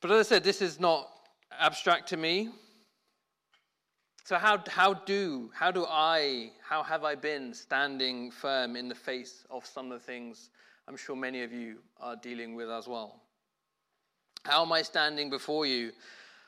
But 0.00 0.12
as 0.12 0.28
I 0.28 0.28
said, 0.28 0.44
this 0.44 0.62
is 0.62 0.78
not 0.78 1.10
abstract 1.58 2.08
to 2.10 2.16
me. 2.16 2.50
So, 4.24 4.36
how, 4.36 4.62
how 4.68 4.94
do, 4.94 5.50
how 5.52 5.72
do 5.72 5.84
I, 5.88 6.52
how 6.62 6.84
have 6.84 7.02
I 7.02 7.16
been 7.16 7.52
standing 7.52 8.30
firm 8.30 8.76
in 8.76 8.88
the 8.88 8.94
face 8.94 9.44
of 9.50 9.66
some 9.66 9.90
of 9.90 9.98
the 9.98 10.06
things 10.06 10.50
I'm 10.86 10.96
sure 10.96 11.16
many 11.16 11.42
of 11.42 11.52
you 11.52 11.78
are 11.98 12.14
dealing 12.14 12.54
with 12.54 12.70
as 12.70 12.86
well? 12.86 13.20
How 14.44 14.62
am 14.62 14.70
I 14.70 14.82
standing 14.82 15.28
before 15.28 15.66
you 15.66 15.90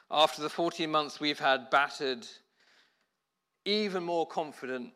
after 0.08 0.40
the 0.40 0.48
14 0.48 0.88
months 0.88 1.18
we've 1.18 1.40
had 1.40 1.68
battered, 1.68 2.28
even 3.64 4.04
more 4.04 4.24
confident? 4.24 4.92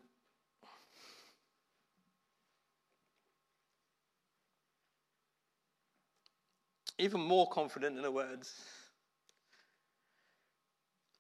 Even 6.99 7.21
more 7.21 7.49
confident 7.49 7.97
in 7.97 8.03
the 8.03 8.11
words 8.11 8.53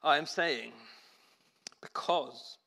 I 0.03 0.17
am 0.17 0.27
saying, 0.27 0.73
because 1.81 2.59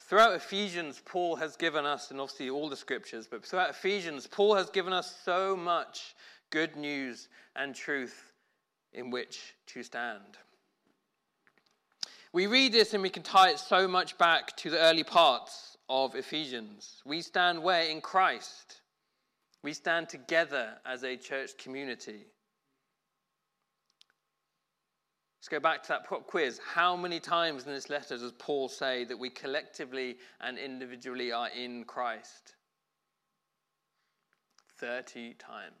throughout 0.00 0.34
Ephesians, 0.34 1.02
Paul 1.04 1.36
has 1.36 1.56
given 1.56 1.84
us, 1.84 2.10
and 2.10 2.20
obviously 2.20 2.48
all 2.48 2.70
the 2.70 2.76
scriptures, 2.76 3.26
but 3.30 3.44
throughout 3.44 3.70
Ephesians, 3.70 4.26
Paul 4.26 4.54
has 4.54 4.70
given 4.70 4.92
us 4.92 5.14
so 5.24 5.54
much 5.54 6.14
good 6.50 6.74
news 6.76 7.28
and 7.54 7.74
truth 7.74 8.32
in 8.94 9.10
which 9.10 9.54
to 9.66 9.82
stand. 9.82 10.38
We 12.32 12.46
read 12.46 12.72
this 12.72 12.94
and 12.94 13.02
we 13.02 13.10
can 13.10 13.22
tie 13.22 13.50
it 13.50 13.58
so 13.58 13.86
much 13.86 14.16
back 14.18 14.56
to 14.56 14.70
the 14.70 14.80
early 14.80 15.04
parts 15.04 15.76
of 15.88 16.14
Ephesians. 16.14 17.02
We 17.04 17.20
stand 17.20 17.62
where? 17.62 17.84
In 17.84 18.00
Christ. 18.00 18.80
We 19.62 19.72
stand 19.72 20.08
together 20.08 20.78
as 20.84 21.04
a 21.04 21.16
church 21.16 21.56
community. 21.58 22.26
Let's 25.44 25.50
go 25.50 25.60
back 25.60 25.82
to 25.82 25.88
that 25.90 26.08
pop 26.08 26.26
quiz. 26.26 26.58
How 26.72 26.96
many 26.96 27.20
times 27.20 27.66
in 27.66 27.72
this 27.74 27.90
letter 27.90 28.16
does 28.16 28.32
Paul 28.38 28.66
say 28.66 29.04
that 29.04 29.18
we 29.18 29.28
collectively 29.28 30.16
and 30.40 30.56
individually 30.56 31.32
are 31.32 31.50
in 31.50 31.84
Christ? 31.84 32.54
30 34.78 35.34
times 35.34 35.74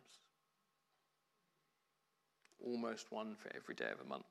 almost 2.62 3.10
one 3.10 3.36
for 3.36 3.50
every 3.56 3.74
day 3.74 3.88
of 3.90 4.04
a 4.04 4.06
month. 4.06 4.26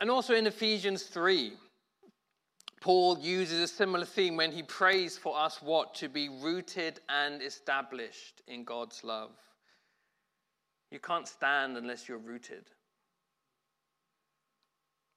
And 0.00 0.10
also 0.10 0.34
in 0.34 0.46
Ephesians 0.46 1.02
3, 1.02 1.52
Paul 2.80 3.18
uses 3.18 3.60
a 3.60 3.68
similar 3.68 4.06
theme 4.06 4.38
when 4.38 4.50
he 4.50 4.62
prays 4.62 5.18
for 5.18 5.38
us 5.38 5.60
what? 5.60 5.94
To 5.96 6.08
be 6.08 6.30
rooted 6.30 7.00
and 7.10 7.42
established 7.42 8.40
in 8.48 8.64
God's 8.64 9.04
love. 9.04 9.32
You 10.92 10.98
can't 10.98 11.26
stand 11.26 11.78
unless 11.78 12.06
you're 12.06 12.18
rooted. 12.18 12.64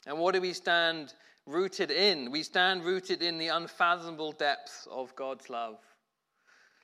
And 0.08 0.18
what 0.18 0.34
do 0.34 0.40
we 0.40 0.54
stand 0.54 1.14
rooted 1.46 1.92
in? 1.92 2.32
We 2.32 2.44
stand 2.44 2.86
rooted 2.86 3.22
in 3.22 3.38
the 3.38 3.50
unfathomable 3.50 4.32
depths 4.32 4.88
of 4.90 5.14
God's 5.16 5.50
love. 5.50 5.80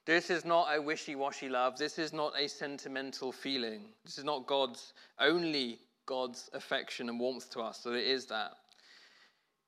This 0.06 0.30
is 0.30 0.44
not 0.44 0.76
a 0.76 0.82
wishy 0.82 1.16
washy 1.16 1.48
love. 1.48 1.78
This 1.78 1.98
is 1.98 2.12
not 2.12 2.34
a 2.38 2.50
sentimental 2.50 3.32
feeling. 3.32 3.94
This 4.04 4.18
is 4.18 4.26
not 4.26 4.46
God's, 4.46 4.94
only 5.20 5.80
God's 6.06 6.50
affection 6.54 7.08
and 7.08 7.18
warmth 7.18 7.50
to 7.52 7.62
us. 7.62 7.80
So 7.82 7.94
it 7.94 8.06
is 8.06 8.26
that. 8.26 8.52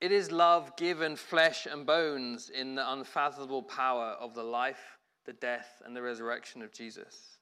It 0.01 0.11
is 0.11 0.33
love 0.33 0.75
given 0.75 1.15
flesh 1.15 1.65
and 1.65 1.85
bones 1.85 2.49
in 2.49 2.75
the 2.75 2.91
unfathomable 2.91 3.63
power 3.63 4.17
of 4.19 4.33
the 4.33 4.43
life, 4.43 4.97
the 5.25 5.33
death, 5.33 5.81
and 5.85 5.95
the 5.95 6.01
resurrection 6.01 6.61
of 6.61 6.73
Jesus. 6.73 7.32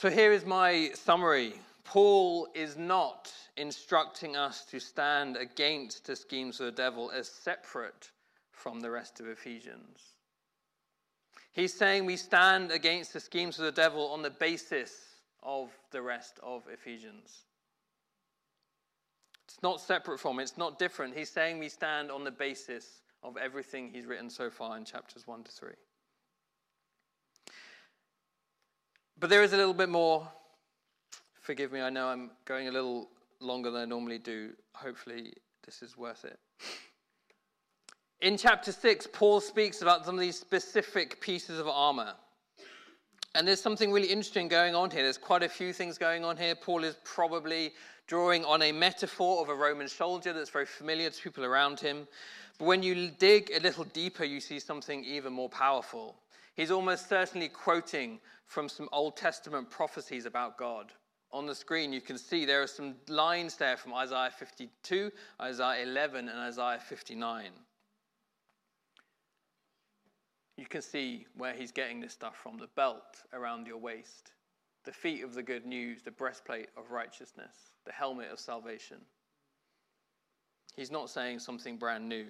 So 0.00 0.08
here 0.08 0.30
is 0.32 0.46
my 0.46 0.92
summary 0.94 1.54
Paul 1.82 2.46
is 2.54 2.76
not 2.76 3.32
instructing 3.56 4.36
us 4.36 4.64
to 4.66 4.78
stand 4.78 5.36
against 5.36 6.06
the 6.06 6.14
schemes 6.14 6.60
of 6.60 6.66
the 6.66 6.82
devil 6.82 7.10
as 7.10 7.28
separate 7.28 8.12
from 8.52 8.78
the 8.78 8.92
rest 8.92 9.18
of 9.18 9.26
Ephesians. 9.26 9.98
He's 11.50 11.74
saying 11.74 12.06
we 12.06 12.16
stand 12.16 12.70
against 12.70 13.12
the 13.12 13.18
schemes 13.18 13.58
of 13.58 13.64
the 13.64 13.72
devil 13.72 14.06
on 14.12 14.22
the 14.22 14.30
basis 14.30 14.92
of 15.42 15.72
the 15.90 16.00
rest 16.00 16.38
of 16.44 16.62
Ephesians. 16.72 17.42
It's 19.46 19.60
not 19.64 19.80
separate 19.80 20.20
from 20.20 20.38
it, 20.38 20.44
it's 20.44 20.56
not 20.56 20.78
different. 20.78 21.16
He's 21.16 21.28
saying 21.28 21.58
we 21.58 21.68
stand 21.68 22.12
on 22.12 22.22
the 22.22 22.30
basis 22.30 23.00
of 23.24 23.36
everything 23.36 23.90
he's 23.92 24.06
written 24.06 24.30
so 24.30 24.48
far 24.48 24.76
in 24.76 24.84
chapters 24.84 25.26
1 25.26 25.42
to 25.42 25.50
3. 25.50 25.70
But 29.20 29.30
there 29.30 29.42
is 29.42 29.52
a 29.52 29.56
little 29.56 29.74
bit 29.74 29.88
more. 29.88 30.28
Forgive 31.40 31.72
me, 31.72 31.80
I 31.80 31.90
know 31.90 32.08
I'm 32.08 32.30
going 32.44 32.68
a 32.68 32.70
little 32.70 33.08
longer 33.40 33.70
than 33.70 33.82
I 33.82 33.84
normally 33.84 34.18
do. 34.18 34.52
Hopefully, 34.74 35.32
this 35.64 35.82
is 35.82 35.96
worth 35.96 36.24
it. 36.24 36.38
In 38.20 38.36
chapter 38.36 38.70
6, 38.70 39.08
Paul 39.12 39.40
speaks 39.40 39.82
about 39.82 40.04
some 40.04 40.14
of 40.14 40.20
these 40.20 40.38
specific 40.38 41.20
pieces 41.20 41.58
of 41.58 41.66
armor. 41.66 42.14
And 43.34 43.46
there's 43.46 43.60
something 43.60 43.92
really 43.92 44.08
interesting 44.08 44.48
going 44.48 44.74
on 44.74 44.90
here. 44.90 45.02
There's 45.02 45.18
quite 45.18 45.42
a 45.42 45.48
few 45.48 45.72
things 45.72 45.98
going 45.98 46.24
on 46.24 46.36
here. 46.36 46.54
Paul 46.54 46.84
is 46.84 46.96
probably 47.04 47.72
drawing 48.06 48.44
on 48.44 48.62
a 48.62 48.72
metaphor 48.72 49.42
of 49.42 49.48
a 49.48 49.54
Roman 49.54 49.88
soldier 49.88 50.32
that's 50.32 50.50
very 50.50 50.66
familiar 50.66 51.10
to 51.10 51.22
people 51.22 51.44
around 51.44 51.78
him. 51.78 52.08
But 52.58 52.66
when 52.66 52.82
you 52.82 53.10
dig 53.18 53.50
a 53.54 53.60
little 53.60 53.84
deeper, 53.84 54.24
you 54.24 54.40
see 54.40 54.58
something 54.58 55.04
even 55.04 55.32
more 55.32 55.48
powerful. 55.48 56.16
He's 56.58 56.70
almost 56.70 57.08
certainly 57.08 57.48
quoting 57.48 58.20
from 58.44 58.68
some 58.68 58.90
Old 58.92 59.16
Testament 59.16 59.70
prophecies 59.70 60.26
about 60.26 60.58
God. 60.58 60.92
On 61.32 61.46
the 61.46 61.54
screen, 61.54 61.90
you 61.94 62.02
can 62.02 62.18
see 62.18 62.44
there 62.44 62.62
are 62.62 62.66
some 62.66 62.96
lines 63.08 63.56
there 63.56 63.78
from 63.78 63.94
Isaiah 63.94 64.30
52, 64.36 65.10
Isaiah 65.40 65.84
11, 65.84 66.28
and 66.28 66.38
Isaiah 66.38 66.80
59 66.86 67.52
you 70.58 70.66
can 70.66 70.82
see 70.82 71.24
where 71.36 71.54
he's 71.54 71.70
getting 71.70 72.00
this 72.00 72.12
stuff 72.12 72.36
from 72.36 72.58
the 72.58 72.66
belt 72.74 73.22
around 73.32 73.68
your 73.68 73.78
waist, 73.78 74.32
the 74.84 74.92
feet 74.92 75.22
of 75.22 75.32
the 75.32 75.42
good 75.42 75.64
news, 75.64 76.02
the 76.02 76.10
breastplate 76.10 76.68
of 76.76 76.90
righteousness, 76.90 77.54
the 77.86 77.92
helmet 77.92 78.28
of 78.32 78.40
salvation. 78.40 78.98
He's 80.74 80.90
not 80.90 81.10
saying 81.10 81.38
something 81.38 81.76
brand 81.76 82.08
new. 82.08 82.26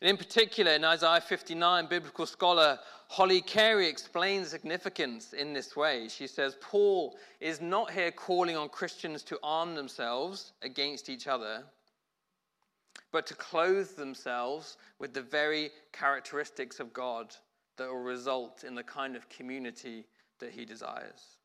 And 0.00 0.10
in 0.10 0.16
particular, 0.16 0.72
in 0.72 0.84
Isaiah 0.84 1.20
59, 1.20 1.86
biblical 1.86 2.26
scholar 2.26 2.78
Holly 3.08 3.42
Carey 3.42 3.88
explains 3.88 4.48
significance 4.48 5.34
in 5.34 5.52
this 5.52 5.76
way. 5.76 6.08
She 6.08 6.26
says, 6.26 6.56
Paul 6.62 7.16
is 7.40 7.60
not 7.60 7.90
here 7.90 8.10
calling 8.10 8.56
on 8.56 8.70
Christians 8.70 9.22
to 9.24 9.38
arm 9.42 9.74
themselves 9.74 10.52
against 10.62 11.10
each 11.10 11.26
other, 11.26 11.64
but 13.12 13.26
to 13.26 13.34
clothe 13.34 13.94
themselves 13.96 14.78
with 14.98 15.12
the 15.12 15.20
very 15.20 15.72
characteristics 15.92 16.80
of 16.80 16.94
God 16.94 17.36
that 17.76 17.88
will 17.88 18.02
result 18.02 18.64
in 18.64 18.74
the 18.74 18.82
kind 18.82 19.14
of 19.14 19.28
community 19.28 20.06
that 20.38 20.52
he 20.52 20.64
desires. 20.64 21.36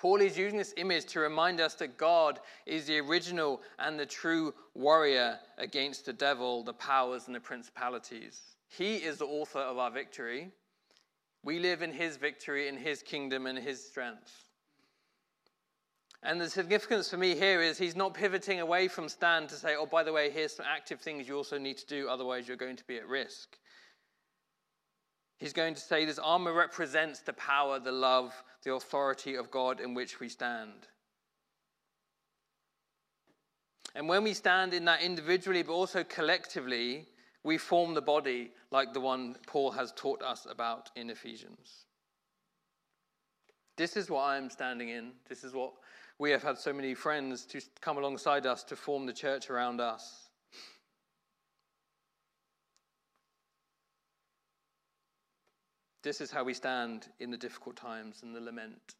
Paul 0.00 0.22
is 0.22 0.38
using 0.38 0.56
this 0.56 0.72
image 0.78 1.04
to 1.08 1.20
remind 1.20 1.60
us 1.60 1.74
that 1.74 1.98
God 1.98 2.40
is 2.64 2.86
the 2.86 2.98
original 3.00 3.60
and 3.78 4.00
the 4.00 4.06
true 4.06 4.54
warrior 4.74 5.38
against 5.58 6.06
the 6.06 6.12
devil, 6.14 6.64
the 6.64 6.72
powers, 6.72 7.26
and 7.26 7.34
the 7.34 7.40
principalities. 7.40 8.40
He 8.66 8.96
is 8.96 9.18
the 9.18 9.26
author 9.26 9.58
of 9.58 9.76
our 9.76 9.90
victory. 9.90 10.52
We 11.44 11.58
live 11.58 11.82
in 11.82 11.92
his 11.92 12.16
victory, 12.16 12.66
in 12.66 12.78
his 12.78 13.02
kingdom, 13.02 13.46
and 13.46 13.58
his 13.58 13.86
strength. 13.86 14.48
And 16.22 16.40
the 16.40 16.48
significance 16.48 17.10
for 17.10 17.18
me 17.18 17.34
here 17.34 17.60
is 17.60 17.76
he's 17.76 17.96
not 17.96 18.14
pivoting 18.14 18.60
away 18.60 18.88
from 18.88 19.06
stand 19.06 19.50
to 19.50 19.54
say, 19.54 19.76
oh, 19.76 19.84
by 19.84 20.02
the 20.02 20.14
way, 20.14 20.30
here's 20.30 20.56
some 20.56 20.66
active 20.66 21.00
things 21.02 21.28
you 21.28 21.36
also 21.36 21.58
need 21.58 21.76
to 21.76 21.86
do, 21.86 22.08
otherwise 22.08 22.48
you're 22.48 22.56
going 22.56 22.76
to 22.76 22.86
be 22.86 22.96
at 22.96 23.06
risk. 23.06 23.58
He's 25.40 25.54
going 25.54 25.74
to 25.74 25.80
say 25.80 26.04
this 26.04 26.18
armor 26.18 26.52
represents 26.52 27.20
the 27.20 27.32
power, 27.32 27.78
the 27.78 27.90
love, 27.90 28.34
the 28.62 28.74
authority 28.74 29.36
of 29.36 29.50
God 29.50 29.80
in 29.80 29.94
which 29.94 30.20
we 30.20 30.28
stand. 30.28 30.86
And 33.94 34.06
when 34.06 34.22
we 34.22 34.34
stand 34.34 34.74
in 34.74 34.84
that 34.84 35.00
individually, 35.00 35.62
but 35.62 35.72
also 35.72 36.04
collectively, 36.04 37.06
we 37.42 37.56
form 37.56 37.94
the 37.94 38.02
body 38.02 38.50
like 38.70 38.92
the 38.92 39.00
one 39.00 39.34
Paul 39.46 39.70
has 39.70 39.92
taught 39.96 40.22
us 40.22 40.46
about 40.48 40.90
in 40.94 41.08
Ephesians. 41.08 41.86
This 43.78 43.96
is 43.96 44.10
what 44.10 44.20
I 44.20 44.36
am 44.36 44.50
standing 44.50 44.90
in. 44.90 45.12
This 45.26 45.42
is 45.42 45.54
what 45.54 45.72
we 46.18 46.30
have 46.32 46.42
had 46.42 46.58
so 46.58 46.70
many 46.70 46.92
friends 46.92 47.46
to 47.46 47.62
come 47.80 47.96
alongside 47.96 48.44
us 48.44 48.62
to 48.64 48.76
form 48.76 49.06
the 49.06 49.12
church 49.14 49.48
around 49.48 49.80
us. 49.80 50.29
This 56.02 56.20
is 56.20 56.30
how 56.30 56.44
we 56.44 56.54
stand 56.54 57.06
in 57.18 57.30
the 57.30 57.36
difficult 57.36 57.76
times 57.76 58.22
and 58.22 58.34
the 58.34 58.40
lament. 58.40 58.94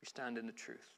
We 0.00 0.06
stand 0.06 0.38
in 0.38 0.46
the 0.46 0.52
truth. 0.52 0.94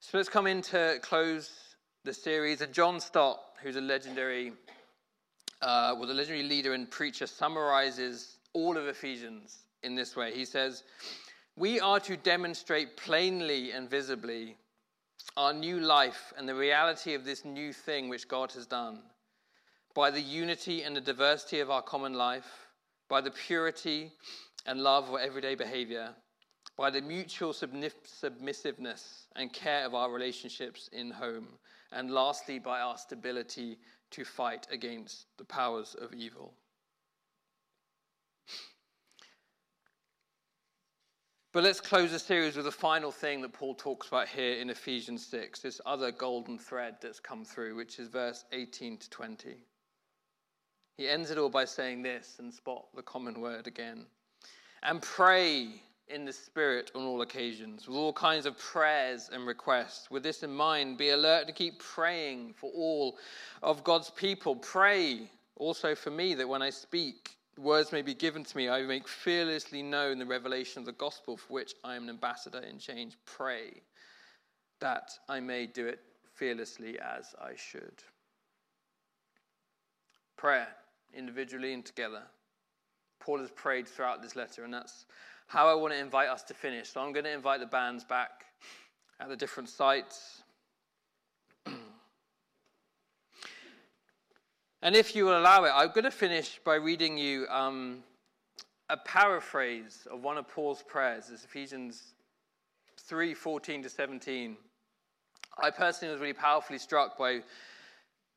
So 0.00 0.16
let's 0.16 0.28
come 0.30 0.46
in 0.46 0.62
to 0.62 0.98
close 1.02 1.50
the 2.04 2.14
series. 2.14 2.60
And 2.60 2.72
John 2.72 2.98
Stott, 2.98 3.40
who's 3.62 3.76
a 3.76 3.80
legendary, 3.80 4.52
uh, 5.60 5.94
was 5.98 6.08
a 6.08 6.14
legendary 6.14 6.44
leader 6.44 6.72
and 6.72 6.90
preacher, 6.90 7.26
summarizes 7.26 8.38
all 8.54 8.76
of 8.76 8.88
Ephesians 8.88 9.58
in 9.82 9.94
this 9.94 10.16
way. 10.16 10.34
He 10.34 10.44
says, 10.44 10.82
We 11.56 11.78
are 11.78 12.00
to 12.00 12.16
demonstrate 12.16 12.96
plainly 12.96 13.72
and 13.72 13.88
visibly 13.88 14.56
our 15.36 15.52
new 15.52 15.80
life 15.80 16.32
and 16.36 16.48
the 16.48 16.54
reality 16.54 17.14
of 17.14 17.24
this 17.24 17.44
new 17.44 17.72
thing 17.72 18.08
which 18.08 18.28
God 18.28 18.52
has 18.52 18.66
done 18.66 19.00
by 19.94 20.10
the 20.10 20.20
unity 20.20 20.82
and 20.82 20.94
the 20.94 21.00
diversity 21.00 21.60
of 21.60 21.70
our 21.70 21.82
common 21.82 22.14
life, 22.14 22.68
by 23.08 23.20
the 23.20 23.30
purity 23.30 24.12
and 24.66 24.80
love 24.80 25.08
of 25.08 25.20
everyday 25.20 25.54
behavior, 25.54 26.10
by 26.76 26.90
the 26.90 27.00
mutual 27.00 27.52
submissiveness 27.52 29.26
and 29.34 29.52
care 29.52 29.84
of 29.84 29.94
our 29.94 30.10
relationships 30.12 30.88
in 30.92 31.10
home, 31.10 31.48
and 31.90 32.10
lastly, 32.10 32.58
by 32.58 32.80
our 32.80 32.96
stability 32.96 33.78
to 34.10 34.24
fight 34.24 34.66
against 34.70 35.26
the 35.36 35.44
powers 35.44 35.96
of 36.00 36.12
evil. 36.14 36.54
But 41.50 41.64
let's 41.64 41.80
close 41.80 42.10
the 42.10 42.18
series 42.18 42.56
with 42.56 42.66
the 42.66 42.70
final 42.70 43.10
thing 43.10 43.40
that 43.40 43.54
Paul 43.54 43.74
talks 43.74 44.08
about 44.08 44.28
here 44.28 44.60
in 44.60 44.68
Ephesians 44.68 45.24
6, 45.26 45.60
this 45.60 45.80
other 45.86 46.12
golden 46.12 46.58
thread 46.58 46.96
that's 47.00 47.20
come 47.20 47.42
through, 47.42 47.74
which 47.74 47.98
is 47.98 48.08
verse 48.08 48.44
18 48.52 48.98
to 48.98 49.08
20. 49.08 49.56
He 50.98 51.08
ends 51.08 51.30
it 51.30 51.38
all 51.38 51.48
by 51.48 51.64
saying 51.64 52.02
this, 52.02 52.36
and 52.38 52.52
spot 52.52 52.88
the 52.94 53.00
common 53.00 53.40
word 53.40 53.66
again. 53.66 54.04
And 54.82 55.00
pray 55.00 55.68
in 56.08 56.26
the 56.26 56.34
Spirit 56.34 56.90
on 56.94 57.04
all 57.04 57.22
occasions, 57.22 57.88
with 57.88 57.96
all 57.96 58.12
kinds 58.12 58.44
of 58.44 58.58
prayers 58.58 59.30
and 59.32 59.46
requests. 59.46 60.10
With 60.10 60.22
this 60.22 60.42
in 60.42 60.52
mind, 60.52 60.98
be 60.98 61.10
alert 61.10 61.46
to 61.46 61.54
keep 61.54 61.78
praying 61.78 62.52
for 62.60 62.70
all 62.74 63.16
of 63.62 63.84
God's 63.84 64.10
people. 64.10 64.54
Pray 64.54 65.30
also 65.56 65.94
for 65.94 66.10
me 66.10 66.34
that 66.34 66.48
when 66.48 66.60
I 66.60 66.68
speak, 66.68 67.37
words 67.58 67.92
may 67.92 68.02
be 68.02 68.14
given 68.14 68.44
to 68.44 68.56
me, 68.56 68.68
I 68.68 68.82
make 68.82 69.08
fearlessly 69.08 69.82
known 69.82 70.18
the 70.18 70.26
revelation 70.26 70.80
of 70.80 70.86
the 70.86 70.92
gospel 70.92 71.36
for 71.36 71.52
which 71.52 71.74
I 71.84 71.96
am 71.96 72.04
an 72.04 72.10
ambassador 72.10 72.60
in 72.60 72.78
change. 72.78 73.16
Pray 73.26 73.82
that 74.80 75.10
I 75.28 75.40
may 75.40 75.66
do 75.66 75.86
it 75.86 76.00
fearlessly 76.34 76.98
as 77.00 77.34
I 77.40 77.56
should. 77.56 78.02
Prayer, 80.36 80.68
individually 81.14 81.74
and 81.74 81.84
together. 81.84 82.22
Paul 83.20 83.40
has 83.40 83.50
prayed 83.50 83.88
throughout 83.88 84.22
this 84.22 84.36
letter, 84.36 84.64
and 84.64 84.72
that's 84.72 85.06
how 85.48 85.68
I 85.68 85.74
want 85.74 85.92
to 85.92 85.98
invite 85.98 86.28
us 86.28 86.42
to 86.44 86.54
finish. 86.54 86.90
So 86.90 87.00
I'm 87.00 87.12
going 87.12 87.24
to 87.24 87.32
invite 87.32 87.60
the 87.60 87.66
bands 87.66 88.04
back 88.04 88.44
at 89.18 89.28
the 89.28 89.36
different 89.36 89.68
sites. 89.68 90.42
And 94.82 94.94
if 94.94 95.16
you 95.16 95.24
will 95.24 95.38
allow 95.38 95.64
it, 95.64 95.72
I'm 95.74 95.88
going 95.88 96.04
to 96.04 96.10
finish 96.10 96.60
by 96.64 96.76
reading 96.76 97.18
you 97.18 97.46
um, 97.48 98.02
a 98.88 98.96
paraphrase 98.96 100.06
of 100.10 100.22
one 100.22 100.38
of 100.38 100.48
Paul's 100.48 100.82
prayers. 100.82 101.30
It's 101.32 101.44
Ephesians 101.44 102.14
3 103.00 103.34
14 103.34 103.82
to 103.82 103.88
17. 103.88 104.56
I 105.60 105.70
personally 105.70 106.12
was 106.12 106.20
really 106.20 106.32
powerfully 106.32 106.78
struck 106.78 107.18
by 107.18 107.40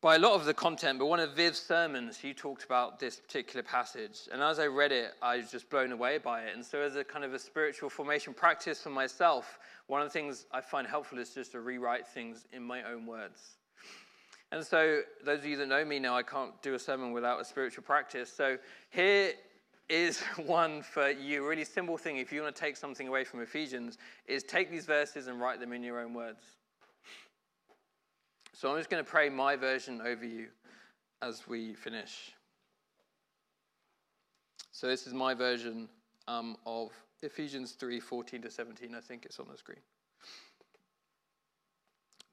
by 0.02 0.16
a 0.16 0.18
lot 0.18 0.34
of 0.34 0.44
the 0.44 0.52
content, 0.52 0.98
but 0.98 1.06
one 1.06 1.20
of 1.20 1.36
Viv's 1.36 1.60
sermons, 1.60 2.18
he 2.18 2.34
talked 2.34 2.64
about 2.64 2.98
this 2.98 3.20
particular 3.20 3.62
passage. 3.62 4.22
And 4.32 4.42
as 4.42 4.58
I 4.58 4.66
read 4.66 4.90
it, 4.90 5.12
I 5.22 5.36
was 5.36 5.48
just 5.48 5.70
blown 5.70 5.92
away 5.92 6.18
by 6.18 6.42
it. 6.42 6.56
And 6.56 6.64
so, 6.64 6.80
as 6.80 6.96
a 6.96 7.04
kind 7.04 7.24
of 7.24 7.32
a 7.32 7.38
spiritual 7.38 7.88
formation 7.88 8.34
practice 8.34 8.82
for 8.82 8.90
myself, 8.90 9.60
one 9.86 10.02
of 10.02 10.08
the 10.08 10.12
things 10.12 10.46
I 10.50 10.60
find 10.60 10.88
helpful 10.88 11.20
is 11.20 11.32
just 11.32 11.52
to 11.52 11.60
rewrite 11.60 12.08
things 12.08 12.46
in 12.52 12.64
my 12.64 12.82
own 12.82 13.06
words. 13.06 13.58
And 14.52 14.64
so, 14.64 15.00
those 15.24 15.40
of 15.40 15.46
you 15.46 15.56
that 15.56 15.66
know 15.66 15.84
me 15.84 15.98
know 15.98 16.14
I 16.14 16.22
can't 16.22 16.60
do 16.62 16.74
a 16.74 16.78
sermon 16.78 17.12
without 17.12 17.40
a 17.40 17.44
spiritual 17.44 17.82
practice. 17.84 18.30
So, 18.30 18.58
here 18.90 19.32
is 19.88 20.20
one 20.46 20.82
for 20.82 21.10
you. 21.10 21.44
A 21.44 21.48
really 21.48 21.64
simple 21.64 21.96
thing, 21.96 22.18
if 22.18 22.32
you 22.32 22.42
want 22.42 22.54
to 22.54 22.60
take 22.60 22.76
something 22.76 23.08
away 23.08 23.24
from 23.24 23.40
Ephesians, 23.40 23.98
is 24.26 24.42
take 24.42 24.70
these 24.70 24.86
verses 24.86 25.26
and 25.26 25.40
write 25.40 25.58
them 25.58 25.72
in 25.72 25.82
your 25.82 26.00
own 26.00 26.14
words. 26.14 26.44
So 28.52 28.70
I'm 28.70 28.78
just 28.78 28.90
going 28.90 29.02
to 29.02 29.10
pray 29.10 29.28
my 29.28 29.56
version 29.56 30.00
over 30.00 30.24
you 30.24 30.46
as 31.20 31.48
we 31.48 31.74
finish. 31.74 32.32
So 34.70 34.86
this 34.86 35.06
is 35.06 35.12
my 35.12 35.34
version 35.34 35.88
um, 36.28 36.56
of 36.64 36.90
Ephesians 37.22 37.72
3 37.72 37.98
14 38.00 38.42
to 38.42 38.50
17. 38.50 38.94
I 38.94 39.00
think 39.00 39.24
it's 39.24 39.40
on 39.40 39.46
the 39.50 39.56
screen. 39.56 39.80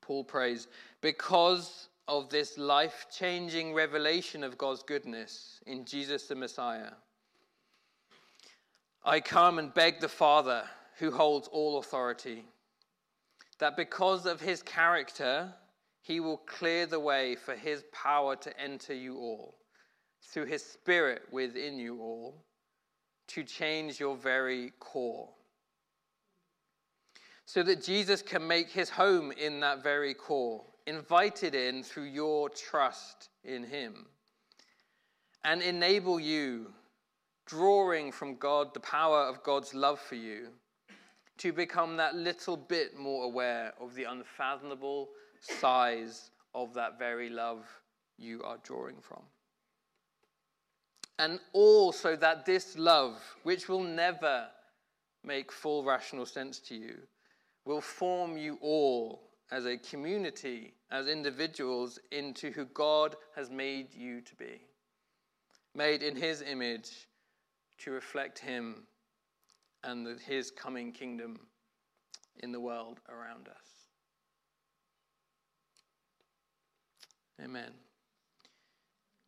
Paul 0.01 0.23
prays, 0.23 0.67
because 1.01 1.88
of 2.10 2.28
this 2.30 2.58
life 2.58 3.06
changing 3.15 3.72
revelation 3.72 4.43
of 4.43 4.58
God's 4.58 4.82
goodness 4.82 5.60
in 5.67 5.86
Jesus 5.86 6.26
the 6.26 6.34
Messiah, 6.34 6.93
I 9.06 9.19
come 9.19 9.60
and 9.60 9.72
beg 9.72 10.00
the 10.00 10.10
Father 10.10 10.63
who 10.98 11.12
holds 11.12 11.48
all 11.50 11.78
authority, 11.78 12.45
that 13.60 13.78
because 13.78 14.26
of 14.26 14.41
his 14.41 14.63
character, 14.63 15.54
he 16.02 16.19
will 16.19 16.38
clear 16.38 16.88
the 16.88 17.00
way 17.00 17.36
for 17.36 17.56
his 17.56 17.84
power 17.93 18.36
to 18.38 18.60
enter 18.60 18.95
you 18.95 19.15
all, 19.15 19.60
through 20.24 20.45
his 20.45 20.65
spirit 20.65 21.22
within 21.32 21.78
you 21.78 22.02
all, 22.02 22.43
to 23.28 23.43
change 23.43 24.00
your 24.00 24.15
very 24.15 24.74
core. 24.80 25.30
So 27.45 27.62
that 27.62 27.84
Jesus 27.84 28.24
can 28.24 28.48
make 28.48 28.72
his 28.72 28.89
home 28.89 29.32
in 29.32 29.60
that 29.60 29.84
very 29.84 30.15
core, 30.15 30.63
invited 30.89 31.54
in 31.54 31.84
through 31.84 32.06
your 32.06 32.49
trust 32.49 33.30
in 33.43 33.63
him, 33.63 34.08
and 35.43 35.62
enable 35.62 36.19
you, 36.19 36.73
drawing 37.45 38.12
from 38.12 38.36
God 38.36 38.73
the 38.73 38.80
power 38.80 39.21
of 39.21 39.43
God's 39.43 39.73
love 39.73 39.99
for 39.99 40.15
you, 40.15 40.47
to 41.38 41.54
become 41.54 41.95
that 41.97 42.15
little 42.15 42.58
bit 42.58 42.97
more 42.97 43.25
aware 43.25 43.73
of 43.80 43.93
the 43.93 44.06
unfathomable 44.06 45.10
size 45.39 46.32
of 46.56 46.73
that 46.73 46.97
very 46.97 47.30
love 47.30 47.65
you 48.17 48.41
are 48.43 48.58
drawing 48.63 48.97
from. 48.99 49.21
And 51.19 51.39
also 51.54 52.15
that 52.15 52.45
this 52.45 52.78
love, 52.78 53.21
which 53.43 53.69
will 53.69 53.84
never 53.84 54.47
make 55.23 55.52
full 55.52 55.84
rational 55.84 56.25
sense 56.25 56.60
to 56.60 56.75
you, 56.75 56.97
will 57.65 57.82
form 57.82 58.38
you 58.38 58.58
all 58.62 59.30
as 59.52 59.65
a 59.65 59.78
community, 59.78 60.73
as 60.91 61.08
individuals, 61.08 61.99
into 62.12 62.52
who 62.52 62.65
God 62.65 63.15
has 63.36 63.49
made 63.49 63.93
you 63.93 64.21
to 64.21 64.36
be. 64.36 64.62
Made 65.75 66.02
in 66.02 66.15
His 66.15 66.41
image 66.41 67.08
to 67.80 67.91
reflect 67.91 68.39
Him 68.39 68.88
and 69.84 70.19
His 70.19 70.52
coming 70.52 70.91
kingdom 70.91 71.39
in 72.41 72.52
the 72.52 72.60
world 72.60 72.99
around 73.10 73.47
us. 73.47 73.88
Amen. 77.43 77.71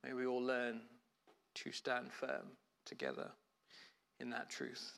May 0.04 0.13
we 0.13 0.26
all 0.26 0.43
learn 0.43 0.82
to 1.56 1.71
stand 1.71 2.12
firm 2.12 2.58
together 2.86 3.32
in 4.19 4.30
that 4.32 4.50
truth. 4.50 4.97